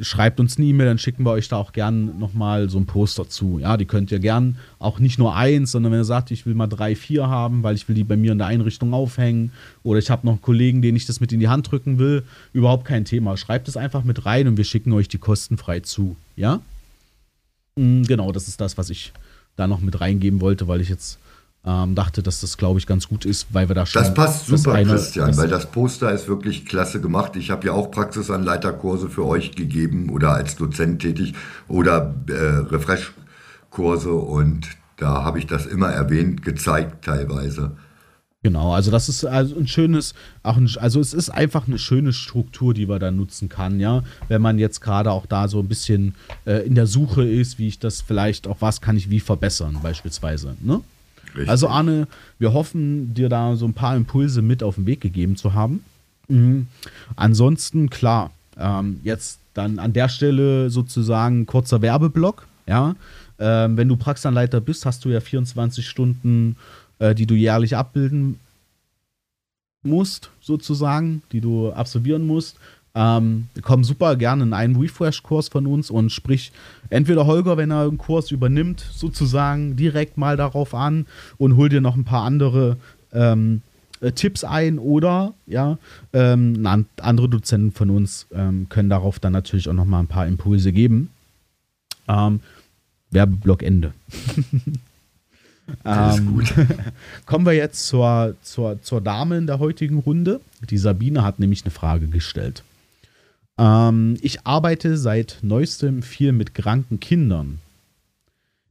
[0.01, 3.29] schreibt uns eine E-Mail, dann schicken wir euch da auch gern nochmal so ein Poster
[3.29, 3.59] zu.
[3.59, 6.55] Ja, die könnt ihr gern auch nicht nur eins, sondern wenn ihr sagt, ich will
[6.55, 9.99] mal drei, vier haben, weil ich will die bei mir in der Einrichtung aufhängen oder
[9.99, 12.85] ich habe noch einen Kollegen, den ich das mit in die Hand drücken will, überhaupt
[12.85, 13.37] kein Thema.
[13.37, 16.17] Schreibt es einfach mit rein und wir schicken euch die kostenfrei zu.
[16.37, 16.61] Ja?
[17.77, 19.13] Mm, genau, das ist das, was ich
[19.57, 21.19] da noch mit reingeben wollte, weil ich jetzt
[21.65, 24.03] ähm, dachte, dass das, glaube ich, ganz gut ist, weil wir da schon.
[24.03, 27.37] Das passt super, das eine, Christian, das weil das Poster ist wirklich klasse gemacht.
[27.37, 31.35] Ich habe ja auch Praxisanleiterkurse für euch gegeben oder als Dozent tätig
[31.69, 37.73] oder äh, Refresh-Kurse und da habe ich das immer erwähnt, gezeigt teilweise.
[38.45, 42.13] Genau, also das ist also ein schönes, auch ein, also es ist einfach eine schöne
[42.13, 44.03] Struktur, die man da nutzen kann, ja.
[44.27, 47.69] Wenn man jetzt gerade auch da so ein bisschen äh, in der Suche ist, wie
[47.69, 50.81] ich das vielleicht auch was kann ich wie verbessern, beispielsweise, ne?
[51.35, 51.49] Richtig.
[51.49, 52.07] Also Arne,
[52.39, 55.85] wir hoffen, dir da so ein paar Impulse mit auf den Weg gegeben zu haben.
[56.29, 56.67] Mhm.
[57.17, 62.47] Ansonsten, klar, ähm, jetzt dann an der Stelle sozusagen kurzer Werbeblock.
[62.67, 62.95] Ja,
[63.39, 66.57] ähm, wenn du Praxisanleiter bist, hast du ja 24 Stunden,
[67.01, 68.39] äh, die du jährlich abbilden
[69.83, 72.57] musst, sozusagen, die du absolvieren musst.
[72.95, 76.53] Ähm, komm super gerne in einen Refresh-Kurs von uns und sprich
[76.91, 81.07] entweder Holger, wenn er einen Kurs übernimmt, sozusagen direkt mal darauf an
[81.39, 82.77] und hol dir noch ein paar andere
[83.13, 83.63] ähm,
[84.01, 85.79] äh, Tipps ein oder ja,
[86.13, 86.67] ähm,
[87.01, 90.73] andere Dozenten von uns ähm, können darauf dann natürlich auch noch mal ein paar Impulse
[90.73, 91.09] geben.
[92.09, 92.41] Ähm,
[93.11, 93.93] Werbeblock Ende.
[95.85, 96.43] Ähm,
[97.27, 100.41] kommen wir jetzt zur, zur, zur Dame in der heutigen Runde.
[100.69, 102.63] Die Sabine hat nämlich eine Frage gestellt.
[103.63, 107.61] Ähm, ich arbeite seit neuestem viel mit kranken Kindern.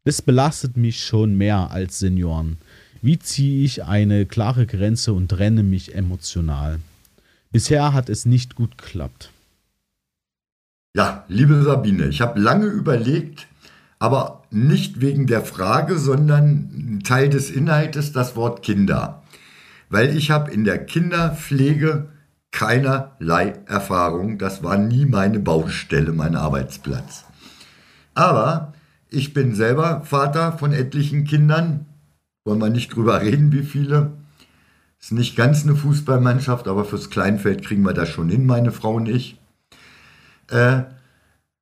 [0.04, 2.58] Das belastet mich schon mehr als Senioren.
[3.02, 6.80] Wie ziehe ich eine klare Grenze und trenne mich emotional?
[7.52, 9.32] Bisher hat es nicht gut geklappt.
[10.94, 13.48] Ja, liebe Sabine, ich habe lange überlegt,
[13.98, 19.24] aber nicht wegen der Frage, sondern Teil des Inhaltes das Wort Kinder.
[19.90, 22.10] Weil ich habe in der Kinderpflege
[22.52, 24.38] keinerlei Erfahrung.
[24.38, 27.26] Das war nie meine Baustelle, mein Arbeitsplatz.
[28.14, 28.74] Aber
[29.10, 31.86] ich bin selber Vater von etlichen Kindern.
[32.46, 34.14] Wollen wir nicht drüber reden, wie viele.
[35.00, 38.94] Ist nicht ganz eine Fußballmannschaft, aber fürs Kleinfeld kriegen wir das schon hin, meine Frau
[38.94, 39.40] und ich.
[40.50, 40.84] Äh,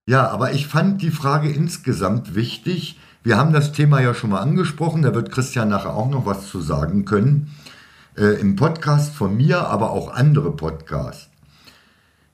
[0.05, 2.99] ja, aber ich fand die Frage insgesamt wichtig.
[3.23, 6.47] Wir haben das Thema ja schon mal angesprochen, da wird Christian nachher auch noch was
[6.47, 7.51] zu sagen können
[8.19, 11.29] äh, im Podcast von mir, aber auch andere Podcasts.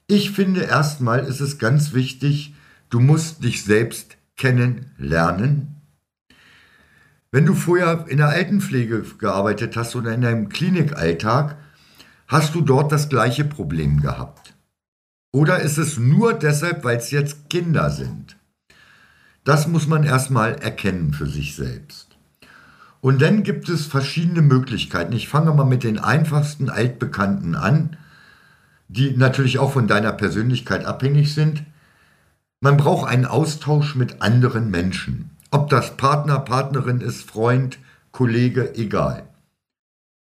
[0.07, 2.55] Ich finde erstmal ist es ganz wichtig,
[2.89, 5.75] du musst dich selbst kennenlernen.
[7.31, 11.57] Wenn du vorher in der Altenpflege gearbeitet hast oder in deinem Klinikalltag,
[12.27, 14.55] hast du dort das gleiche Problem gehabt.
[15.31, 18.37] Oder ist es nur deshalb, weil es jetzt Kinder sind?
[19.43, 22.14] Das muss man erstmal erkennen für sich selbst.
[23.05, 25.13] Und dann gibt es verschiedene Möglichkeiten.
[25.13, 27.97] Ich fange mal mit den einfachsten altbekannten an,
[28.87, 31.61] die natürlich auch von deiner Persönlichkeit abhängig sind.
[32.61, 35.29] Man braucht einen Austausch mit anderen Menschen.
[35.51, 37.77] Ob das Partner, Partnerin ist, Freund,
[38.11, 39.29] Kollege, egal.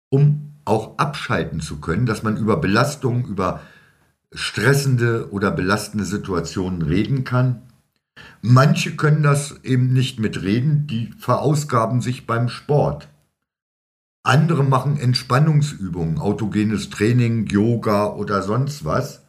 [0.08, 3.60] Um auch abschalten zu können, dass man über Belastungen, über
[4.32, 7.62] stressende oder belastende Situationen reden kann.
[8.40, 13.08] Manche können das eben nicht mit reden, die verausgaben sich beim Sport.
[14.24, 19.22] Andere machen Entspannungsübungen, autogenes Training, Yoga oder sonst was.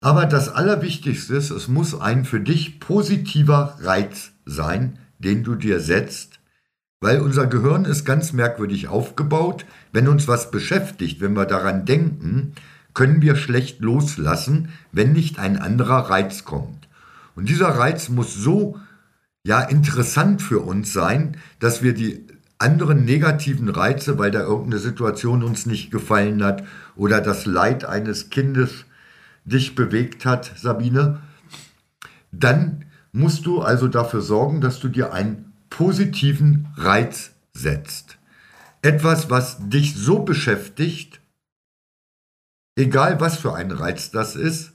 [0.00, 5.80] Aber das Allerwichtigste ist, es muss ein für dich positiver Reiz sein, den du dir
[5.80, 6.40] setzt,
[7.00, 9.64] weil unser Gehirn ist ganz merkwürdig aufgebaut.
[9.92, 12.54] Wenn uns was beschäftigt, wenn wir daran denken,
[12.94, 16.85] können wir schlecht loslassen, wenn nicht ein anderer Reiz kommt.
[17.36, 18.80] Und dieser Reiz muss so
[19.44, 22.26] ja interessant für uns sein, dass wir die
[22.58, 26.64] anderen negativen Reize, weil da irgendeine Situation uns nicht gefallen hat
[26.96, 28.86] oder das Leid eines Kindes
[29.44, 31.20] dich bewegt hat, Sabine,
[32.32, 38.18] dann musst du also dafür sorgen, dass du dir einen positiven Reiz setzt.
[38.82, 41.20] Etwas, was dich so beschäftigt,
[42.76, 44.72] egal was für ein Reiz das ist,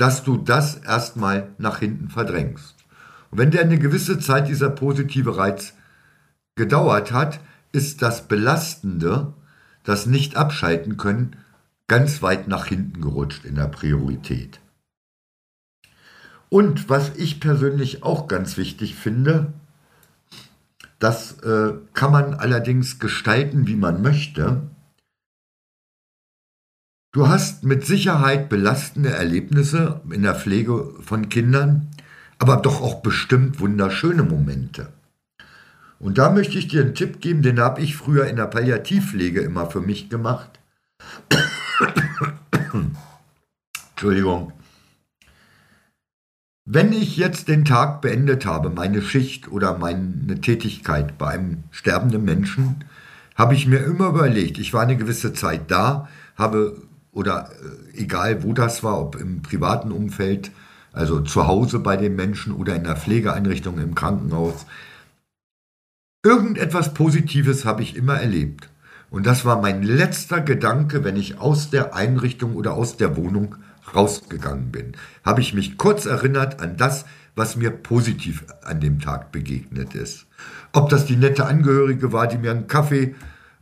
[0.00, 2.74] dass du das erstmal nach hinten verdrängst.
[3.30, 5.74] Und wenn dir eine gewisse Zeit dieser positive Reiz
[6.54, 7.38] gedauert hat,
[7.70, 9.34] ist das Belastende,
[9.84, 11.36] das nicht abschalten können,
[11.86, 14.60] ganz weit nach hinten gerutscht in der Priorität.
[16.48, 19.52] Und was ich persönlich auch ganz wichtig finde,
[20.98, 24.62] das äh, kann man allerdings gestalten, wie man möchte.
[27.12, 31.88] Du hast mit Sicherheit belastende Erlebnisse in der Pflege von Kindern,
[32.38, 34.92] aber doch auch bestimmt wunderschöne Momente.
[35.98, 39.40] Und da möchte ich dir einen Tipp geben, den habe ich früher in der Palliativpflege
[39.40, 40.60] immer für mich gemacht.
[43.90, 44.52] Entschuldigung.
[46.64, 52.24] Wenn ich jetzt den Tag beendet habe, meine Schicht oder meine Tätigkeit bei einem sterbenden
[52.24, 52.84] Menschen,
[53.34, 56.80] habe ich mir immer überlegt, ich war eine gewisse Zeit da, habe
[57.12, 57.50] oder
[57.94, 60.50] äh, egal wo das war, ob im privaten Umfeld,
[60.92, 64.66] also zu Hause bei den Menschen oder in der Pflegeeinrichtung im Krankenhaus,
[66.24, 68.68] irgendetwas Positives habe ich immer erlebt.
[69.10, 73.56] Und das war mein letzter Gedanke, wenn ich aus der Einrichtung oder aus der Wohnung
[73.94, 74.92] rausgegangen bin.
[75.24, 80.26] Habe ich mich kurz erinnert an das, was mir positiv an dem Tag begegnet ist.
[80.72, 83.14] Ob das die nette Angehörige war, die mir einen Kaffee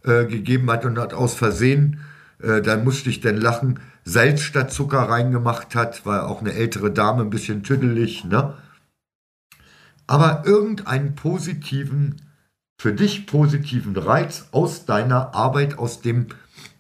[0.05, 2.01] äh, gegeben hat und hat aus Versehen
[2.41, 6.91] äh, dann musste ich dann lachen, Salz statt Zucker reingemacht hat, war auch eine ältere
[6.91, 8.55] Dame, ein bisschen tüdelig, ne?
[10.07, 12.23] Aber irgendeinen positiven,
[12.81, 16.29] für dich positiven Reiz aus deiner Arbeit, aus dem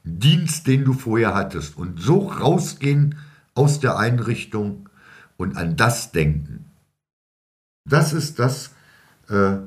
[0.05, 1.77] Dienst, den du vorher hattest.
[1.77, 3.19] Und so rausgehen
[3.55, 4.89] aus der Einrichtung
[5.37, 6.71] und an das denken.
[7.89, 8.71] Das ist das,
[9.29, 9.59] äh,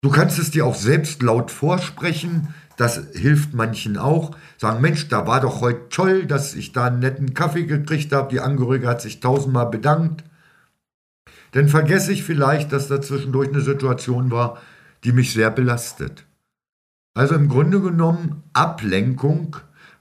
[0.00, 4.32] du kannst es dir auch selbst laut vorsprechen, das hilft manchen auch.
[4.58, 8.28] Sagen, Mensch, da war doch heute toll, dass ich da einen netten Kaffee gekriegt habe.
[8.28, 10.24] Die Angehörige hat sich tausendmal bedankt.
[11.52, 14.60] Dann vergesse ich vielleicht, dass da zwischendurch eine Situation war,
[15.04, 16.24] die mich sehr belastet.
[17.14, 19.56] Also im Grunde genommen, Ablenkung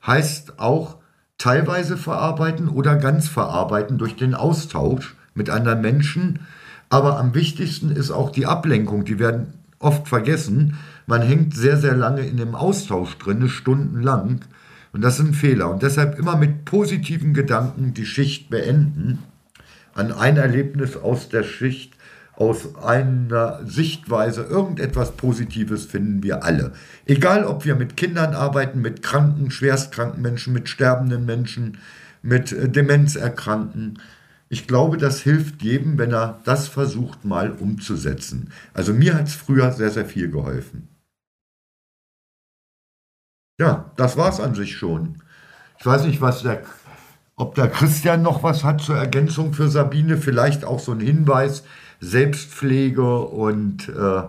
[0.08, 0.98] heißt auch
[1.38, 6.40] teilweise verarbeiten oder ganz verarbeiten durch den Austausch mit anderen Menschen.
[6.90, 9.06] Aber am wichtigsten ist auch die Ablenkung.
[9.06, 10.78] Die werden oft vergessen.
[11.08, 14.42] Man hängt sehr, sehr lange in dem Austausch drin, stundenlang.
[14.94, 15.70] Und das ist ein Fehler.
[15.70, 19.20] Und deshalb immer mit positiven Gedanken die Schicht beenden.
[19.94, 21.96] An ein Erlebnis aus der Schicht,
[22.36, 26.72] aus einer Sichtweise, irgendetwas Positives finden wir alle.
[27.06, 31.78] Egal, ob wir mit Kindern arbeiten, mit kranken, schwerstkranken Menschen, mit sterbenden Menschen,
[32.22, 34.00] mit äh, Demenzerkrankten.
[34.52, 38.52] Ich glaube, das hilft jedem, wenn er das versucht mal umzusetzen.
[38.74, 40.90] Also mir hat es früher sehr, sehr viel geholfen.
[43.58, 45.22] Ja, das war es an sich schon.
[45.80, 46.64] Ich weiß nicht, was der,
[47.38, 50.18] ob der Christian noch was hat zur Ergänzung für Sabine.
[50.18, 51.64] Vielleicht auch so ein Hinweis,
[52.02, 54.24] Selbstpflege und äh,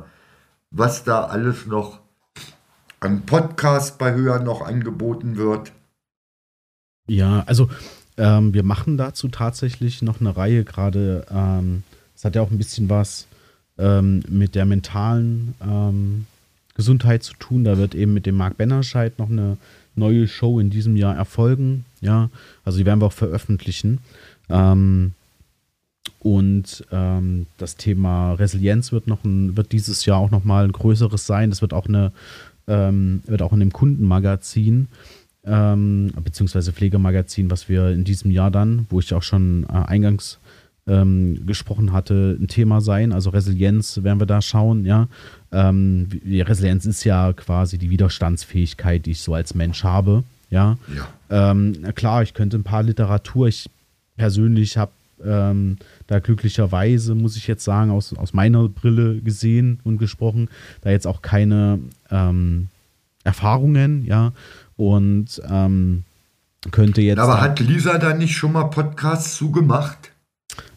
[0.71, 1.99] was da alles noch
[3.01, 5.73] an Podcast bei Hören noch angeboten wird.
[7.09, 7.69] Ja, also
[8.17, 11.27] ähm, wir machen dazu tatsächlich noch eine Reihe gerade.
[11.31, 11.83] Ähm,
[12.15, 13.27] es hat ja auch ein bisschen was
[13.79, 16.27] ähm, mit der mentalen ähm,
[16.75, 17.65] Gesundheit zu tun.
[17.65, 19.57] Da wird eben mit dem Marc Bennerscheid noch eine
[19.95, 21.85] neue Show in diesem Jahr erfolgen.
[22.01, 22.31] Ja,
[22.65, 23.99] also die werden wir auch veröffentlichen.
[24.49, 25.13] Ähm,
[26.19, 30.73] und ähm, das Thema Resilienz wird noch ein, wird dieses Jahr auch noch mal ein
[30.73, 31.51] größeres sein.
[31.51, 32.13] Das wird auch eine
[32.65, 34.87] wird auch in dem Kundenmagazin
[35.45, 40.39] ähm, beziehungsweise Pflegemagazin, was wir in diesem Jahr dann, wo ich auch schon äh, eingangs
[40.87, 43.13] ähm, gesprochen hatte, ein Thema sein.
[43.13, 45.09] Also Resilienz werden wir da schauen, ja.
[45.53, 50.77] Ähm, Resilienz ist ja quasi die Widerstandsfähigkeit, die ich so als Mensch habe, ja.
[50.95, 51.51] ja.
[51.51, 53.71] Ähm, klar, ich könnte ein paar Literatur, ich
[54.17, 54.93] persönlich habe
[55.25, 55.77] ähm,
[56.09, 60.49] da glücklicherweise, muss ich jetzt sagen, aus, aus meiner Brille gesehen und gesprochen,
[60.81, 61.79] da jetzt auch keine
[62.11, 62.69] ähm,
[63.25, 64.33] Erfahrungen, ja.
[64.77, 66.05] Und ähm,
[66.71, 67.19] könnte jetzt.
[67.19, 70.13] Aber hat Lisa da nicht schon mal Podcasts zugemacht?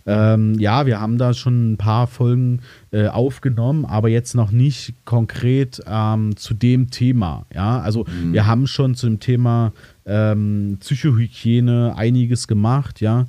[0.07, 4.93] Ähm, ja, wir haben da schon ein paar Folgen äh, aufgenommen, aber jetzt noch nicht
[5.03, 7.47] konkret ähm, zu dem Thema.
[7.53, 8.31] Ja, also mhm.
[8.31, 9.73] wir haben schon zu dem Thema
[10.05, 13.25] ähm, Psychohygiene einiges gemacht, ja.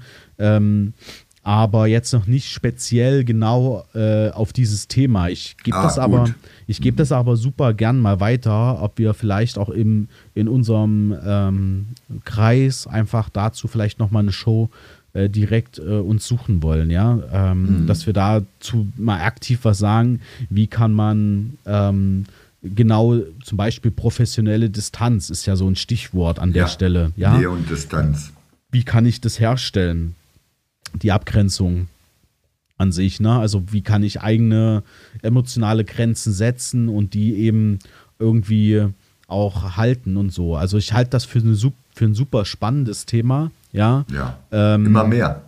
[1.46, 5.28] Aber jetzt noch nicht speziell genau äh, auf dieses Thema.
[5.28, 6.34] Ich gebe ah, das aber,
[6.66, 6.98] ich gebe mhm.
[6.98, 11.86] das aber super gern mal weiter, ob wir vielleicht auch im, in unserem ähm,
[12.24, 14.70] Kreis einfach dazu vielleicht nochmal eine Show
[15.12, 17.20] äh, direkt äh, uns suchen wollen, ja.
[17.30, 17.86] Ähm, mhm.
[17.86, 22.24] Dass wir dazu mal aktiv was sagen, wie kann man ähm,
[22.60, 26.68] genau zum Beispiel professionelle Distanz ist ja so ein Stichwort an der ja.
[26.68, 27.12] Stelle.
[27.14, 27.38] Ja?
[27.38, 28.32] Nähe und Distanz.
[28.72, 30.16] Wie kann ich das herstellen?
[30.94, 31.88] Die Abgrenzung
[32.78, 33.38] an sich, ne?
[33.38, 34.82] Also wie kann ich eigene
[35.22, 37.78] emotionale Grenzen setzen und die eben
[38.18, 38.86] irgendwie
[39.28, 40.56] auch halten und so.
[40.56, 43.50] Also ich halte das für, eine, für ein super spannendes Thema.
[43.72, 44.38] Ja, ja.
[44.52, 45.42] Ähm, immer mehr.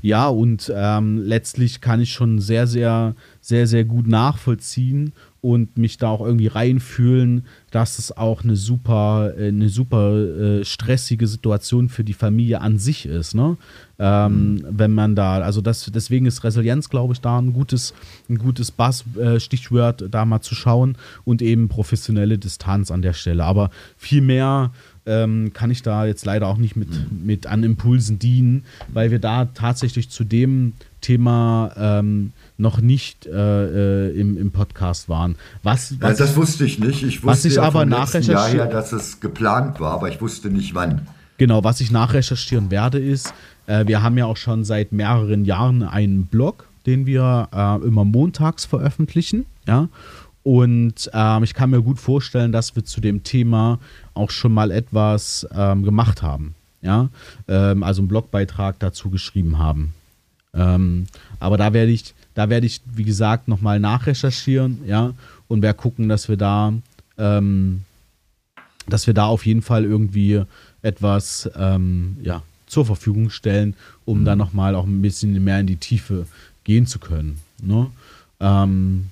[0.00, 5.12] Ja, und ähm, letztlich kann ich schon sehr, sehr, sehr, sehr gut nachvollziehen
[5.44, 10.64] und mich da auch irgendwie reinfühlen, dass es auch eine super, äh, eine super äh,
[10.64, 13.58] stressige Situation für die Familie an sich ist, ne?
[13.98, 14.66] Ähm, mhm.
[14.70, 17.92] Wenn man da, also das, deswegen ist Resilienz, glaube ich, da ein gutes,
[18.30, 23.12] ein gutes Bass, äh, Stichwort, da mal zu schauen und eben professionelle Distanz an der
[23.12, 23.44] Stelle.
[23.44, 24.72] Aber viel mehr
[25.04, 27.26] ähm, kann ich da jetzt leider auch nicht mit, mhm.
[27.26, 30.72] mit an Impulsen dienen, weil wir da tatsächlich zu dem
[31.04, 35.36] Thema ähm, noch nicht äh, äh, im, im Podcast waren.
[35.62, 37.02] Was, was ja, das wusste ich nicht.
[37.02, 40.48] Ich wusste was ich ja aber nachrecherchiert ja, dass es geplant war, aber ich wusste
[40.48, 41.06] nicht wann.
[41.36, 43.34] Genau, was ich nachrecherchieren werde, ist,
[43.66, 48.04] äh, wir haben ja auch schon seit mehreren Jahren einen Blog, den wir äh, immer
[48.04, 49.44] montags veröffentlichen.
[49.66, 49.88] Ja.
[50.42, 53.78] Und ähm, ich kann mir gut vorstellen, dass wir zu dem Thema
[54.14, 56.54] auch schon mal etwas ähm, gemacht haben.
[56.82, 57.08] Ja,
[57.48, 59.94] ähm, also einen Blogbeitrag dazu geschrieben haben.
[60.54, 61.06] Ähm,
[61.40, 65.12] aber da werde ich, da werde ich, wie gesagt, nochmal nachrecherchieren, ja,
[65.48, 66.72] und werde gucken, dass wir da,
[67.18, 67.82] ähm,
[68.86, 70.42] dass wir da auf jeden Fall irgendwie
[70.82, 73.74] etwas, ähm, ja, zur Verfügung stellen,
[74.04, 74.24] um mhm.
[74.24, 76.26] dann nochmal auch ein bisschen mehr in die Tiefe
[76.64, 77.38] gehen zu können.
[77.62, 77.90] Ne?
[78.40, 79.06] Ähm,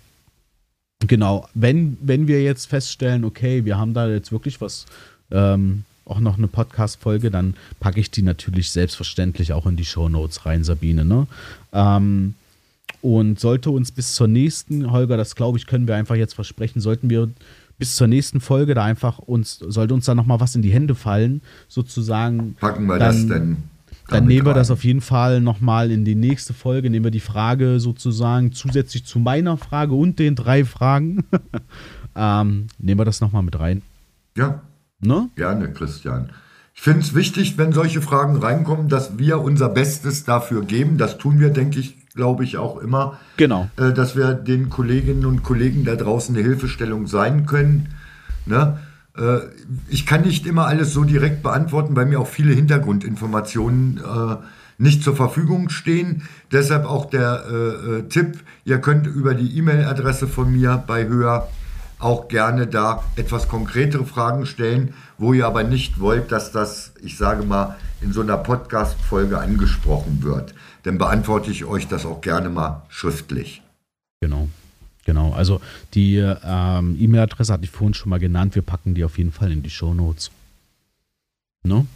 [1.06, 4.86] genau, wenn, wenn wir jetzt feststellen, okay, wir haben da jetzt wirklich was,
[5.30, 10.08] ähm, auch noch eine Podcast-Folge, dann packe ich die natürlich selbstverständlich auch in die Show
[10.08, 11.04] Notes rein, Sabine.
[11.04, 11.26] Ne?
[11.72, 12.34] Ähm,
[13.00, 16.80] und sollte uns bis zur nächsten, Holger, das glaube ich, können wir einfach jetzt versprechen,
[16.80, 17.30] sollten wir
[17.78, 20.94] bis zur nächsten Folge da einfach uns, sollte uns da nochmal was in die Hände
[20.94, 22.54] fallen, sozusagen.
[22.60, 23.56] Packen wir dann, das denn?
[24.08, 27.20] Dann nehmen wir das auf jeden Fall nochmal in die nächste Folge, nehmen wir die
[27.20, 31.24] Frage sozusagen zusätzlich zu meiner Frage und den drei Fragen.
[32.14, 33.82] ähm, nehmen wir das nochmal mit rein.
[34.36, 34.62] Ja.
[35.02, 35.28] Ne?
[35.36, 36.30] Gerne, Christian.
[36.74, 40.96] Ich finde es wichtig, wenn solche Fragen reinkommen, dass wir unser Bestes dafür geben.
[40.96, 43.18] Das tun wir, denke ich, glaube ich, auch immer.
[43.36, 43.68] Genau.
[43.76, 47.88] Äh, dass wir den Kolleginnen und Kollegen da draußen eine Hilfestellung sein können.
[48.46, 48.78] Ne?
[49.16, 49.40] Äh,
[49.88, 54.36] ich kann nicht immer alles so direkt beantworten, weil mir auch viele Hintergrundinformationen äh,
[54.78, 56.22] nicht zur Verfügung stehen.
[56.50, 61.48] Deshalb auch der äh, äh, Tipp, ihr könnt über die E-Mail-Adresse von mir bei Höher
[62.02, 67.16] auch gerne da etwas konkretere Fragen stellen, wo ihr aber nicht wollt, dass das, ich
[67.16, 70.54] sage mal, in so einer Podcast-Folge angesprochen wird.
[70.82, 73.62] Dann beantworte ich euch das auch gerne mal schriftlich.
[74.20, 74.48] Genau.
[75.04, 75.60] Genau, also
[75.94, 78.54] die ähm, E-Mail-Adresse hatte ich vorhin schon mal genannt.
[78.54, 80.30] Wir packen die auf jeden Fall in die Show Notes.
[81.64, 81.86] No?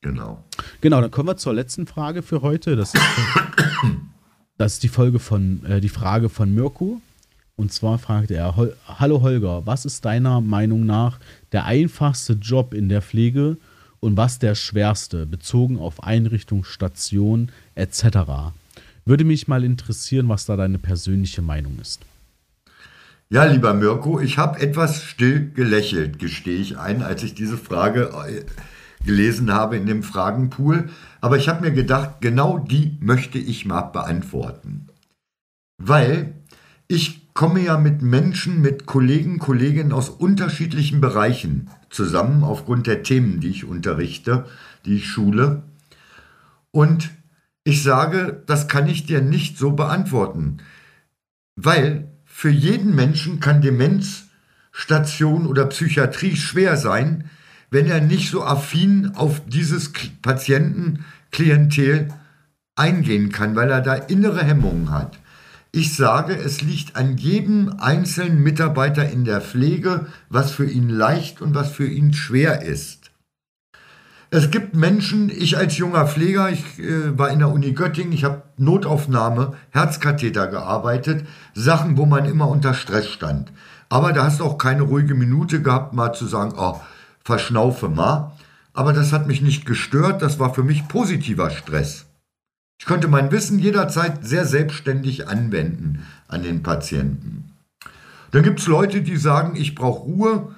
[0.00, 0.42] Genau.
[0.80, 2.76] Genau, dann kommen wir zur letzten Frage für heute.
[2.76, 3.02] Das ist,
[4.56, 7.00] das ist die Folge von äh, die Frage von Mirko.
[7.56, 11.18] Und zwar fragt er: Hallo Holger, was ist deiner Meinung nach
[11.52, 13.56] der einfachste Job in der Pflege
[14.00, 18.52] und was der schwerste, bezogen auf Einrichtung, Station etc.?
[19.04, 22.00] Würde mich mal interessieren, was da deine persönliche Meinung ist.
[23.30, 28.12] Ja, lieber Mirko, ich habe etwas still gelächelt, gestehe ich ein, als ich diese Frage
[28.28, 28.44] äh,
[29.04, 30.90] gelesen habe in dem Fragenpool.
[31.20, 34.88] Aber ich habe mir gedacht, genau die möchte ich mal beantworten.
[35.78, 36.34] Weil
[36.86, 43.40] ich komme ja mit Menschen, mit Kollegen, Kolleginnen aus unterschiedlichen Bereichen zusammen, aufgrund der Themen,
[43.40, 44.46] die ich unterrichte,
[44.84, 45.64] die ich schule.
[46.70, 47.10] Und
[47.66, 50.58] Ich sage, das kann ich dir nicht so beantworten,
[51.56, 57.30] weil für jeden Menschen kann Demenzstation oder Psychiatrie schwer sein,
[57.70, 62.08] wenn er nicht so affin auf dieses Patientenklientel
[62.76, 65.18] eingehen kann, weil er da innere Hemmungen hat.
[65.76, 71.42] Ich sage, es liegt an jedem einzelnen Mitarbeiter in der Pflege, was für ihn leicht
[71.42, 73.10] und was für ihn schwer ist.
[74.30, 78.22] Es gibt Menschen, ich als junger Pfleger, ich äh, war in der Uni Göttingen, ich
[78.22, 83.50] habe Notaufnahme, Herzkatheter gearbeitet, Sachen, wo man immer unter Stress stand.
[83.88, 86.80] Aber da hast du auch keine ruhige Minute gehabt, mal zu sagen, oh,
[87.24, 88.30] verschnaufe mal.
[88.74, 92.06] Aber das hat mich nicht gestört, das war für mich positiver Stress.
[92.84, 97.50] Ich konnte mein Wissen jederzeit sehr selbstständig anwenden an den Patienten.
[98.30, 100.54] Dann gibt es Leute, die sagen, ich brauche Ruhe,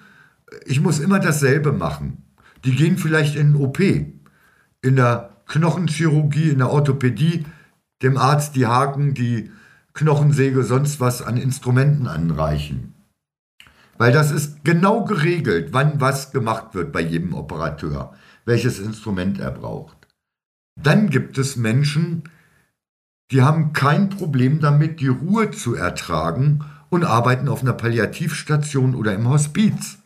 [0.64, 2.24] ich muss immer dasselbe machen.
[2.64, 7.46] Die gehen vielleicht in den OP, in der Knochenchirurgie, in der Orthopädie,
[8.02, 9.52] dem Arzt die Haken, die
[9.94, 12.94] Knochensäge, sonst was an Instrumenten anreichen.
[13.98, 18.14] Weil das ist genau geregelt, wann was gemacht wird bei jedem Operateur,
[18.44, 19.95] welches Instrument er braucht.
[20.76, 22.24] Dann gibt es Menschen,
[23.30, 29.14] die haben kein Problem damit, die Ruhe zu ertragen und arbeiten auf einer Palliativstation oder
[29.14, 29.98] im Hospiz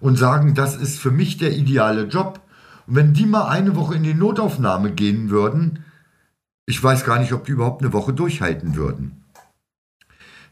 [0.00, 2.40] und sagen, das ist für mich der ideale Job.
[2.86, 5.84] Und wenn die mal eine Woche in die Notaufnahme gehen würden,
[6.66, 9.24] ich weiß gar nicht, ob die überhaupt eine Woche durchhalten würden.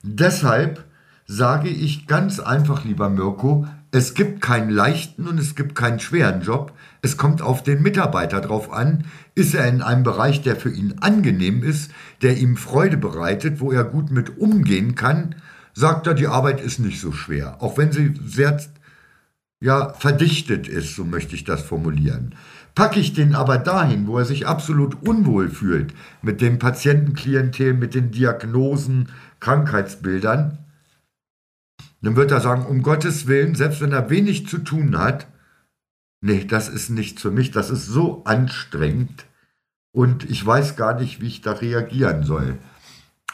[0.02, 0.84] Deshalb
[1.26, 6.42] sage ich ganz einfach, lieber Mirko, es gibt keinen leichten und es gibt keinen schweren
[6.42, 6.72] Job.
[7.04, 9.04] Es kommt auf den Mitarbeiter drauf an.
[9.34, 11.90] Ist er in einem Bereich, der für ihn angenehm ist,
[12.22, 15.34] der ihm Freude bereitet, wo er gut mit umgehen kann,
[15.74, 17.56] sagt er, die Arbeit ist nicht so schwer.
[17.60, 18.60] Auch wenn sie sehr
[19.60, 22.34] ja, verdichtet ist, so möchte ich das formulieren.
[22.74, 27.94] Packe ich den aber dahin, wo er sich absolut unwohl fühlt, mit dem Patientenklientel, mit
[27.94, 29.08] den Diagnosen,
[29.40, 30.58] Krankheitsbildern,
[32.00, 35.26] dann wird er sagen, um Gottes Willen, selbst wenn er wenig zu tun hat,
[36.22, 39.26] nee, das ist nicht für mich, das ist so anstrengend
[39.92, 42.58] und ich weiß gar nicht, wie ich da reagieren soll,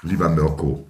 [0.02, 0.84] lieber Mirko.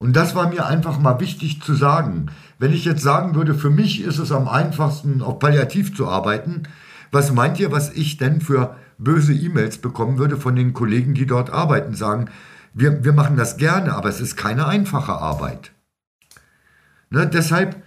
[0.00, 2.30] Und das war mir einfach mal wichtig zu sagen.
[2.58, 6.64] Wenn ich jetzt sagen würde, für mich ist es am einfachsten, auf Palliativ zu arbeiten,
[7.10, 11.26] was meint ihr, was ich denn für böse E-Mails bekommen würde von den Kollegen, die
[11.26, 12.30] dort arbeiten, sagen,
[12.74, 15.72] wir, wir machen das gerne, aber es ist keine einfache Arbeit.
[17.10, 17.82] Ne, deshalb,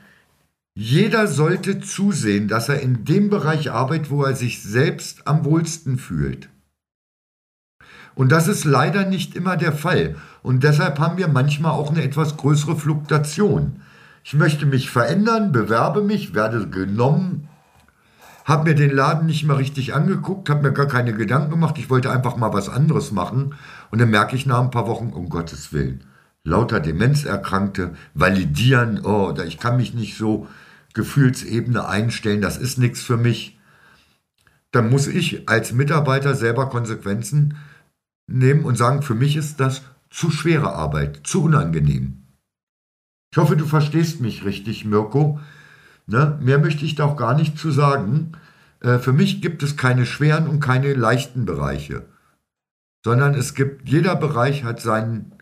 [0.81, 5.99] jeder sollte zusehen, dass er in dem Bereich arbeitet, wo er sich selbst am wohlsten
[5.99, 6.49] fühlt.
[8.15, 10.15] Und das ist leider nicht immer der Fall.
[10.41, 13.81] Und deshalb haben wir manchmal auch eine etwas größere Fluktuation.
[14.23, 17.47] Ich möchte mich verändern, bewerbe mich, werde genommen,
[18.43, 21.91] habe mir den Laden nicht mal richtig angeguckt, habe mir gar keine Gedanken gemacht, ich
[21.91, 23.53] wollte einfach mal was anderes machen.
[23.91, 26.05] Und dann merke ich nach ein paar Wochen, um Gottes Willen,
[26.43, 30.47] lauter Demenzerkrankte validieren, oh, ich kann mich nicht so
[30.93, 33.59] Gefühlsebene einstellen, das ist nichts für mich.
[34.71, 37.57] Dann muss ich als Mitarbeiter selber Konsequenzen
[38.27, 42.23] nehmen und sagen, für mich ist das zu schwere Arbeit, zu unangenehm.
[43.31, 45.39] Ich hoffe, du verstehst mich richtig, Mirko.
[46.05, 46.37] Ne?
[46.41, 48.33] Mehr möchte ich da auch gar nicht zu sagen.
[48.81, 52.05] Äh, für mich gibt es keine schweren und keine leichten Bereiche,
[53.05, 55.33] sondern es gibt, jeder Bereich hat seinen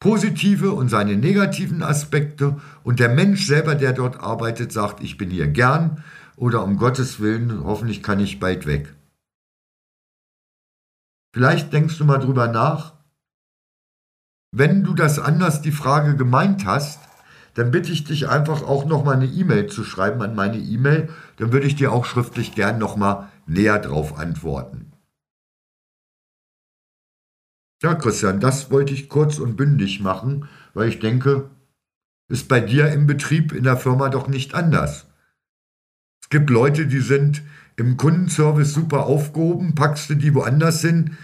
[0.00, 5.30] positive und seine negativen Aspekte und der Mensch selber, der dort arbeitet, sagt, ich bin
[5.30, 6.02] hier gern
[6.36, 8.94] oder um Gottes Willen, hoffentlich kann ich bald weg.
[11.32, 12.94] Vielleicht denkst du mal drüber nach.
[14.52, 16.98] Wenn du das anders die Frage gemeint hast,
[17.54, 21.52] dann bitte ich dich einfach auch nochmal eine E-Mail zu schreiben an meine E-Mail, dann
[21.52, 24.89] würde ich dir auch schriftlich gern nochmal näher drauf antworten.
[27.82, 31.50] Ja, Christian, das wollte ich kurz und bündig machen, weil ich denke,
[32.28, 35.06] ist bei dir im Betrieb in der Firma doch nicht anders.
[36.22, 37.42] Es gibt Leute, die sind
[37.76, 41.16] im Kundenservice super aufgehoben, packst du die woanders hin,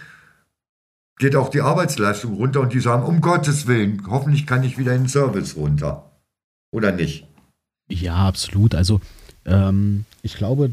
[1.18, 4.94] geht auch die Arbeitsleistung runter und die sagen, um Gottes Willen, hoffentlich kann ich wieder
[4.94, 6.10] in den Service runter.
[6.72, 7.26] Oder nicht?
[7.88, 8.74] Ja, absolut.
[8.74, 9.00] Also
[9.44, 10.72] ähm, ich glaube,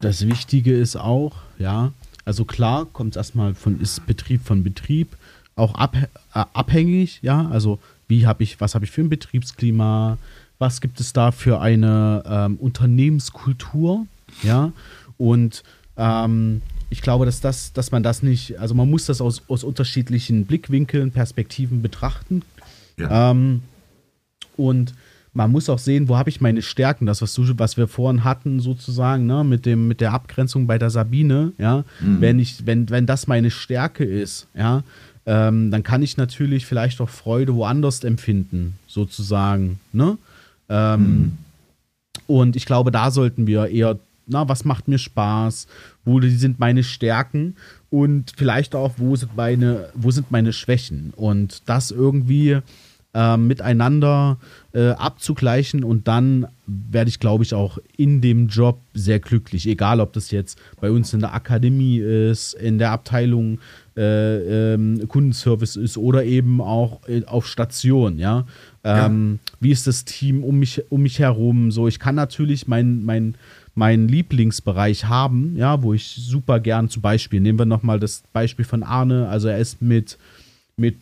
[0.00, 1.92] das Wichtige ist auch, ja,
[2.26, 5.16] also klar kommt es erstmal von, ist Betrieb von Betrieb
[5.54, 10.18] auch ab, äh, abhängig, ja, also wie habe ich, was habe ich für ein Betriebsklima,
[10.58, 14.06] was gibt es da für eine ähm, Unternehmenskultur,
[14.42, 14.72] ja,
[15.16, 15.62] und
[15.96, 16.60] ähm,
[16.90, 20.46] ich glaube, dass das, dass man das nicht, also man muss das aus, aus unterschiedlichen
[20.46, 22.42] Blickwinkeln, Perspektiven betrachten.
[22.98, 23.30] Ja.
[23.30, 23.62] Ähm,
[24.56, 24.94] und
[25.36, 28.24] man muss auch sehen, wo habe ich meine Stärken, das, was, du, was wir vorhin
[28.24, 32.20] hatten, sozusagen, ne, mit, dem, mit der Abgrenzung bei der Sabine, ja, mhm.
[32.20, 34.82] wenn ich, wenn, wenn das meine Stärke ist, ja,
[35.26, 40.16] ähm, dann kann ich natürlich vielleicht auch Freude woanders empfinden, sozusagen, ne?
[40.68, 41.32] Ähm, mhm.
[42.26, 45.68] Und ich glaube, da sollten wir eher, na, was macht mir Spaß,
[46.04, 47.56] wo sind meine Stärken
[47.90, 52.58] und vielleicht auch, wo sind meine, wo sind meine Schwächen und das irgendwie
[53.16, 54.36] äh, miteinander
[54.74, 59.66] äh, abzugleichen und dann werde ich, glaube ich, auch in dem Job sehr glücklich.
[59.66, 63.58] Egal, ob das jetzt bei uns in der Akademie ist, in der Abteilung
[63.96, 68.44] äh, ähm, Kundenservice ist oder eben auch äh, auf Station, ja.
[68.84, 69.52] Ähm, ja.
[69.60, 71.70] Wie ist das Team um mich, um mich herum?
[71.70, 73.36] So, ich kann natürlich mein, mein,
[73.74, 78.66] meinen Lieblingsbereich haben, ja, wo ich super gern zum Beispiel, nehmen wir nochmal das Beispiel
[78.66, 80.18] von Arne, also er ist mit,
[80.76, 80.96] mit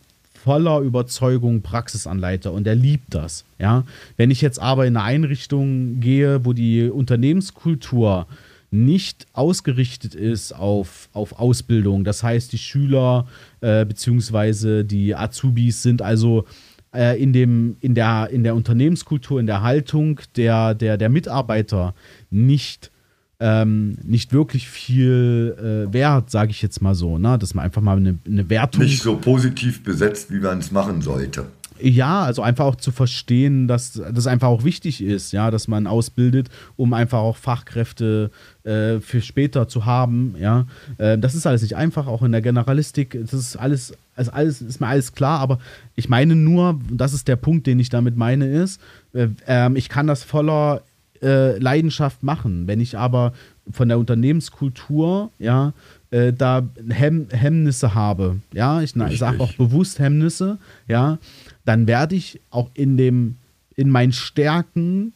[0.44, 3.46] voller Überzeugung Praxisanleiter und er liebt das.
[3.58, 3.84] Ja?
[4.18, 8.26] Wenn ich jetzt aber in eine Einrichtung gehe, wo die Unternehmenskultur
[8.70, 13.26] nicht ausgerichtet ist auf, auf Ausbildung, das heißt, die Schüler
[13.62, 14.82] äh, bzw.
[14.82, 16.44] die Azubis sind also
[16.92, 21.94] äh, in, dem, in, der, in der Unternehmenskultur, in der Haltung der, der, der Mitarbeiter
[22.30, 22.90] nicht
[23.44, 27.38] ähm, nicht wirklich viel äh, wert, sage ich jetzt mal so, ne?
[27.38, 28.82] dass man einfach mal eine, eine Wertung.
[28.82, 31.44] Nicht so positiv besetzt, wie man es machen sollte.
[31.78, 35.86] Ja, also einfach auch zu verstehen, dass das einfach auch wichtig ist, ja, dass man
[35.86, 38.30] ausbildet, um einfach auch Fachkräfte
[38.62, 40.66] äh, für später zu haben, ja.
[40.96, 44.62] Äh, das ist alles nicht einfach, auch in der Generalistik, das ist alles, also alles
[44.62, 45.58] ist mir alles klar, aber
[45.96, 48.80] ich meine nur, das ist der Punkt, den ich damit meine, ist,
[49.12, 50.80] äh, ähm, ich kann das voller
[51.24, 52.66] äh, Leidenschaft machen.
[52.66, 53.32] Wenn ich aber
[53.70, 55.72] von der Unternehmenskultur, ja,
[56.10, 61.18] äh, da Hemm Hemmnisse habe, ja, ich, ich sage auch bewusst Hemmnisse, ja,
[61.64, 63.36] dann werde ich auch in dem,
[63.74, 65.12] in meinen Stärken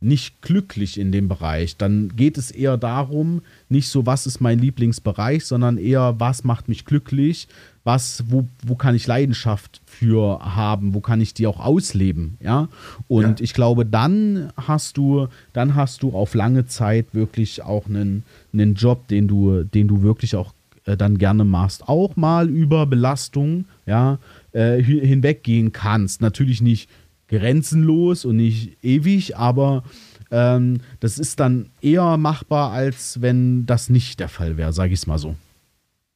[0.00, 1.76] nicht glücklich in dem Bereich.
[1.76, 6.68] Dann geht es eher darum, nicht so, was ist mein Lieblingsbereich, sondern eher, was macht
[6.68, 7.48] mich glücklich,
[7.82, 12.68] was, wo, wo kann ich Leidenschaft für haben, wo kann ich die auch ausleben, ja.
[13.08, 13.44] Und ja.
[13.44, 18.74] ich glaube, dann hast du, dann hast du auf lange Zeit wirklich auch einen, einen
[18.74, 20.52] Job, den du, den du wirklich auch
[20.84, 21.88] äh, dann gerne machst.
[21.88, 24.18] Auch mal über Belastung, ja,
[24.52, 26.20] äh, hinweggehen kannst.
[26.20, 26.90] Natürlich nicht
[27.28, 29.82] grenzenlos und nicht ewig, aber
[30.30, 35.00] ähm, das ist dann eher machbar, als wenn das nicht der Fall wäre, sage ich
[35.00, 35.36] es mal so.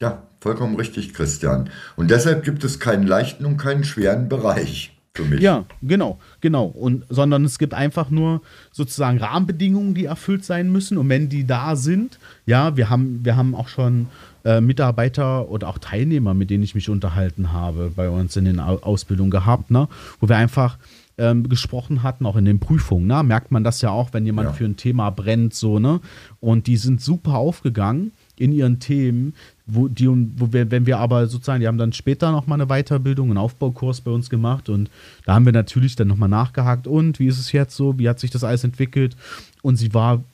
[0.00, 1.68] Ja, vollkommen richtig, Christian.
[1.96, 4.96] Und deshalb gibt es keinen leichten und keinen schweren Bereich.
[5.12, 5.40] Für mich.
[5.40, 6.66] Ja, genau, genau.
[6.66, 10.98] Und, sondern es gibt einfach nur sozusagen Rahmenbedingungen, die erfüllt sein müssen.
[10.98, 14.06] Und wenn die da sind, ja, wir haben, wir haben auch schon
[14.44, 18.60] äh, Mitarbeiter oder auch Teilnehmer, mit denen ich mich unterhalten habe, bei uns in den
[18.60, 19.88] Ausbildungen gehabt, ne?
[20.20, 20.78] wo wir einfach
[21.20, 23.22] ähm, gesprochen hatten, auch in den Prüfungen, ne?
[23.22, 24.52] merkt man das ja auch, wenn jemand ja.
[24.54, 26.00] für ein Thema brennt, so, ne?
[26.40, 29.34] Und die sind super aufgegangen in ihren Themen,
[29.66, 33.28] wo die, wo wir, wenn wir aber sozusagen, die haben dann später nochmal eine Weiterbildung,
[33.28, 34.90] einen Aufbaukurs bei uns gemacht und
[35.26, 38.18] da haben wir natürlich dann nochmal nachgehakt und wie ist es jetzt so, wie hat
[38.18, 39.14] sich das alles entwickelt
[39.60, 40.24] und sie war,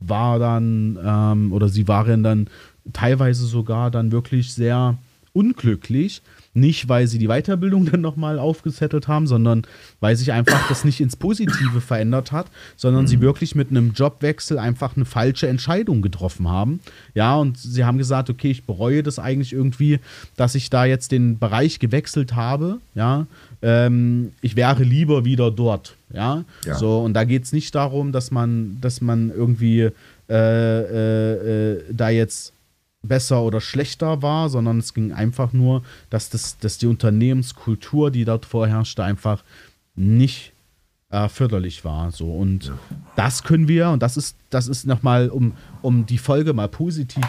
[0.00, 2.48] war dann, ähm, oder sie waren dann
[2.92, 4.98] teilweise sogar dann wirklich sehr
[5.32, 6.20] unglücklich,
[6.56, 9.62] nicht, weil sie die Weiterbildung dann nochmal aufgesettelt haben, sondern
[10.00, 12.46] weil sich einfach das nicht ins Positive verändert hat,
[12.76, 16.80] sondern sie wirklich mit einem Jobwechsel einfach eine falsche Entscheidung getroffen haben.
[17.14, 20.00] Ja, und sie haben gesagt, okay, ich bereue das eigentlich irgendwie,
[20.36, 22.78] dass ich da jetzt den Bereich gewechselt habe.
[22.94, 23.26] Ja,
[23.62, 25.96] ähm, ich wäre lieber wieder dort.
[26.12, 26.74] Ja, ja.
[26.76, 29.90] so, und da geht es nicht darum, dass man, dass man irgendwie
[30.28, 32.52] äh, äh, äh, da jetzt
[33.02, 38.24] besser oder schlechter war, sondern es ging einfach nur, dass, das, dass die Unternehmenskultur, die
[38.24, 39.44] dort vorherrschte, einfach
[39.94, 40.52] nicht
[41.10, 42.10] äh, förderlich war.
[42.10, 42.32] So.
[42.32, 42.78] Und ja.
[43.14, 47.24] das können wir, und das ist, das ist nochmal, um, um die Folge mal positiv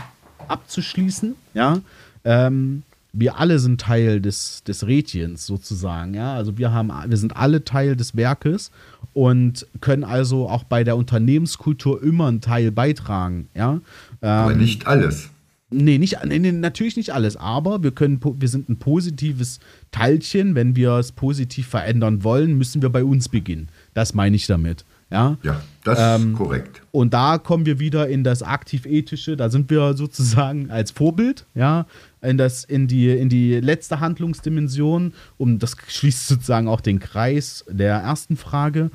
[0.48, 1.80] abzuschließen, ja,
[2.24, 6.36] ähm, wir alle sind Teil des, des Rädchens sozusagen, ja.
[6.36, 8.72] Also wir haben, wir sind alle Teil des Werkes
[9.14, 13.80] und können also auch bei der Unternehmenskultur immer einen Teil beitragen, ja.
[14.22, 15.30] Ähm, Aber nicht alles.
[15.70, 19.60] Nee, nicht, nee, natürlich nicht alles, aber wir können, wir sind ein positives
[19.92, 20.56] Teilchen.
[20.56, 23.68] Wenn wir es positiv verändern wollen, müssen wir bei uns beginnen.
[23.94, 24.86] Das meine ich damit.
[25.10, 26.82] Ja, ja das ähm, ist korrekt.
[26.92, 31.86] Und da kommen wir wieder in das aktiv-ethische, da sind wir sozusagen als Vorbild, ja,
[32.22, 37.66] in, das, in, die, in die letzte Handlungsdimension, um das schließt sozusagen auch den Kreis
[37.70, 38.90] der ersten Frage.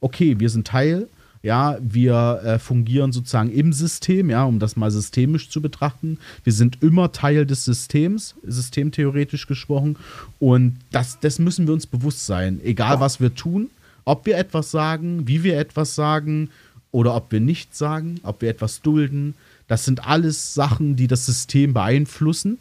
[0.00, 1.08] Okay, wir sind Teil
[1.48, 6.18] ja, wir äh, fungieren sozusagen im System, ja, um das mal systemisch zu betrachten.
[6.44, 9.96] Wir sind immer Teil des Systems, systemtheoretisch gesprochen.
[10.38, 12.60] Und das, das müssen wir uns bewusst sein.
[12.62, 13.70] Egal, was wir tun,
[14.04, 16.50] ob wir etwas sagen, wie wir etwas sagen
[16.90, 19.32] oder ob wir nichts sagen, ob wir etwas dulden.
[19.68, 22.58] Das sind alles Sachen, die das System beeinflussen,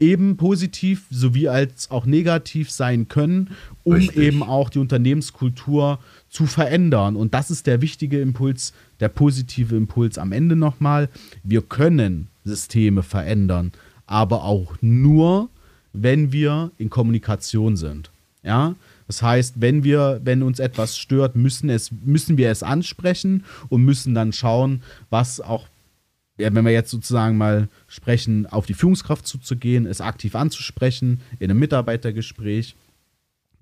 [0.00, 3.50] eben positiv sowie als auch negativ sein können,
[3.84, 4.16] um Richtig.
[4.16, 6.00] eben auch die Unternehmenskultur
[6.34, 7.14] zu verändern.
[7.14, 11.08] Und das ist der wichtige Impuls, der positive Impuls am Ende nochmal.
[11.44, 13.70] Wir können Systeme verändern,
[14.06, 15.48] aber auch nur,
[15.92, 18.10] wenn wir in Kommunikation sind.
[18.42, 18.74] Ja,
[19.06, 23.84] das heißt, wenn wir, wenn uns etwas stört, müssen, es, müssen wir es ansprechen und
[23.84, 25.68] müssen dann schauen, was auch,
[26.36, 31.48] ja, wenn wir jetzt sozusagen mal sprechen, auf die Führungskraft zuzugehen, es aktiv anzusprechen in
[31.48, 32.74] einem Mitarbeitergespräch.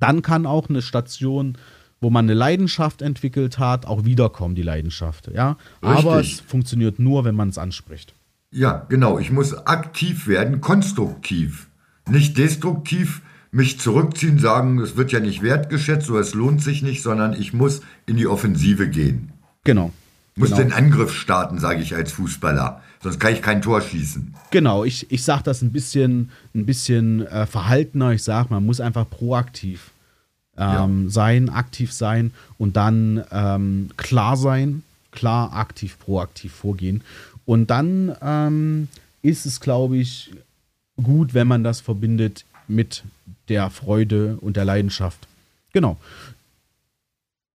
[0.00, 1.58] Dann kann auch eine Station,
[2.02, 5.30] wo man eine Leidenschaft entwickelt hat, auch wiederkommen, die Leidenschaft.
[5.32, 8.14] Ja, aber es funktioniert nur, wenn man es anspricht.
[8.50, 9.18] Ja, genau.
[9.18, 11.68] Ich muss aktiv werden, konstruktiv.
[12.10, 13.22] Nicht destruktiv
[13.52, 17.52] mich zurückziehen, sagen, es wird ja nicht wertgeschätzt oder es lohnt sich nicht, sondern ich
[17.52, 19.32] muss in die Offensive gehen.
[19.64, 19.92] Genau.
[20.34, 20.62] Muss genau.
[20.62, 22.82] den Angriff starten, sage ich als Fußballer.
[23.00, 24.34] Sonst kann ich kein Tor schießen.
[24.50, 28.12] Genau, ich, ich sage das ein bisschen, ein bisschen äh, verhaltener.
[28.12, 29.91] Ich sage, man muss einfach proaktiv
[30.56, 37.02] ähm, sein, aktiv sein und dann ähm, klar sein, klar, aktiv, proaktiv vorgehen.
[37.44, 38.88] Und dann ähm,
[39.22, 40.30] ist es, glaube ich,
[41.02, 43.04] gut, wenn man das verbindet mit
[43.48, 45.26] der Freude und der Leidenschaft.
[45.72, 45.96] Genau.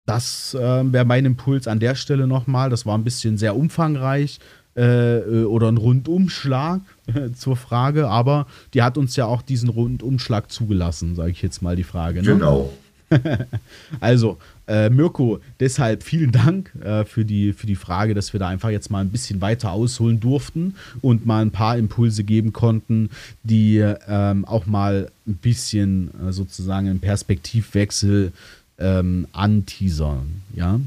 [0.06, 2.70] Das äh, wäre mein Impuls an der Stelle nochmal.
[2.70, 4.38] Das war ein bisschen sehr umfangreich
[4.76, 9.70] äh, äh, oder ein Rundumschlag äh, zur Frage, aber die hat uns ja auch diesen
[9.70, 12.20] Rundumschlag zugelassen, sage ich jetzt mal die Frage.
[12.20, 12.34] Ne?
[12.34, 12.72] Genau.
[14.00, 18.48] Also, äh, Mirko, deshalb vielen Dank äh, für, die, für die Frage, dass wir da
[18.48, 23.10] einfach jetzt mal ein bisschen weiter ausholen durften und mal ein paar Impulse geben konnten,
[23.42, 28.32] die ähm, auch mal ein bisschen äh, sozusagen einen Perspektivwechsel
[28.78, 30.42] ähm, anteasern.
[30.54, 30.80] Ja.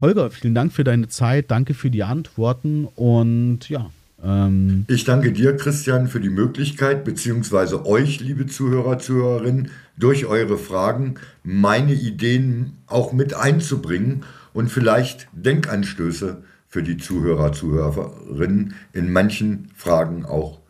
[0.00, 3.90] Holger, vielen Dank für deine Zeit, danke für die Antworten und ja.
[4.22, 10.58] Ähm, Ich danke dir, Christian, für die Möglichkeit, beziehungsweise euch, liebe Zuhörer, Zuhörerinnen, durch eure
[10.58, 19.70] Fragen meine Ideen auch mit einzubringen und vielleicht Denkanstöße für die Zuhörer, Zuhörerinnen in manchen
[19.74, 20.60] Fragen auch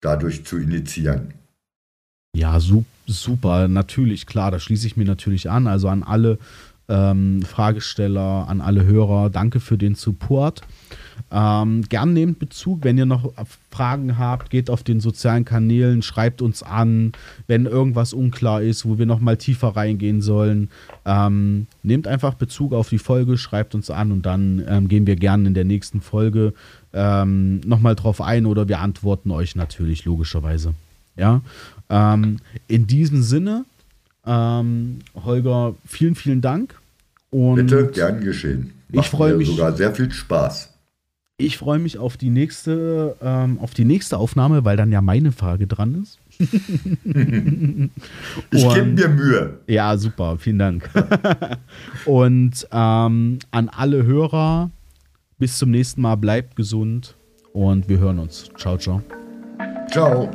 [0.00, 1.34] dadurch zu initiieren.
[2.34, 5.66] Ja, su super, natürlich, klar, da schließe ich mir natürlich an.
[5.66, 6.38] Also an alle
[6.88, 10.62] ähm, Fragesteller, an alle Hörer, danke für den Support.
[11.30, 13.32] Ähm, gern nehmt Bezug, wenn ihr noch
[13.70, 17.12] Fragen habt, geht auf den sozialen Kanälen, schreibt uns an,
[17.46, 20.70] wenn irgendwas unklar ist, wo wir noch mal tiefer reingehen sollen.
[21.04, 25.16] Ähm, nehmt einfach Bezug auf die Folge, schreibt uns an und dann ähm, gehen wir
[25.16, 26.52] gerne in der nächsten Folge
[26.92, 30.74] ähm, noch mal drauf ein oder wir antworten euch natürlich logischerweise.
[31.16, 31.40] Ja,
[31.88, 33.64] ähm, in diesem Sinne,
[34.26, 36.74] ähm, Holger, vielen, vielen Dank.
[37.30, 38.72] Und Bitte, gern geschehen.
[38.90, 40.72] Ich Macht freue mir mich- sogar sehr viel Spaß.
[41.38, 45.32] ich freue mich auf die nächste, ähm, auf die nächste Aufnahme, weil dann ja meine
[45.32, 46.18] Frage dran ist.
[48.50, 49.58] Ich gebe mir Mühe.
[49.66, 50.88] Ja, super, vielen Dank.
[52.04, 54.70] und ähm, an alle Hörer,
[55.38, 57.14] bis zum nächsten Mal, bleibt gesund
[57.52, 58.50] und wir hören uns.
[58.56, 59.02] Ciao, ciao.
[59.90, 60.30] Ciao.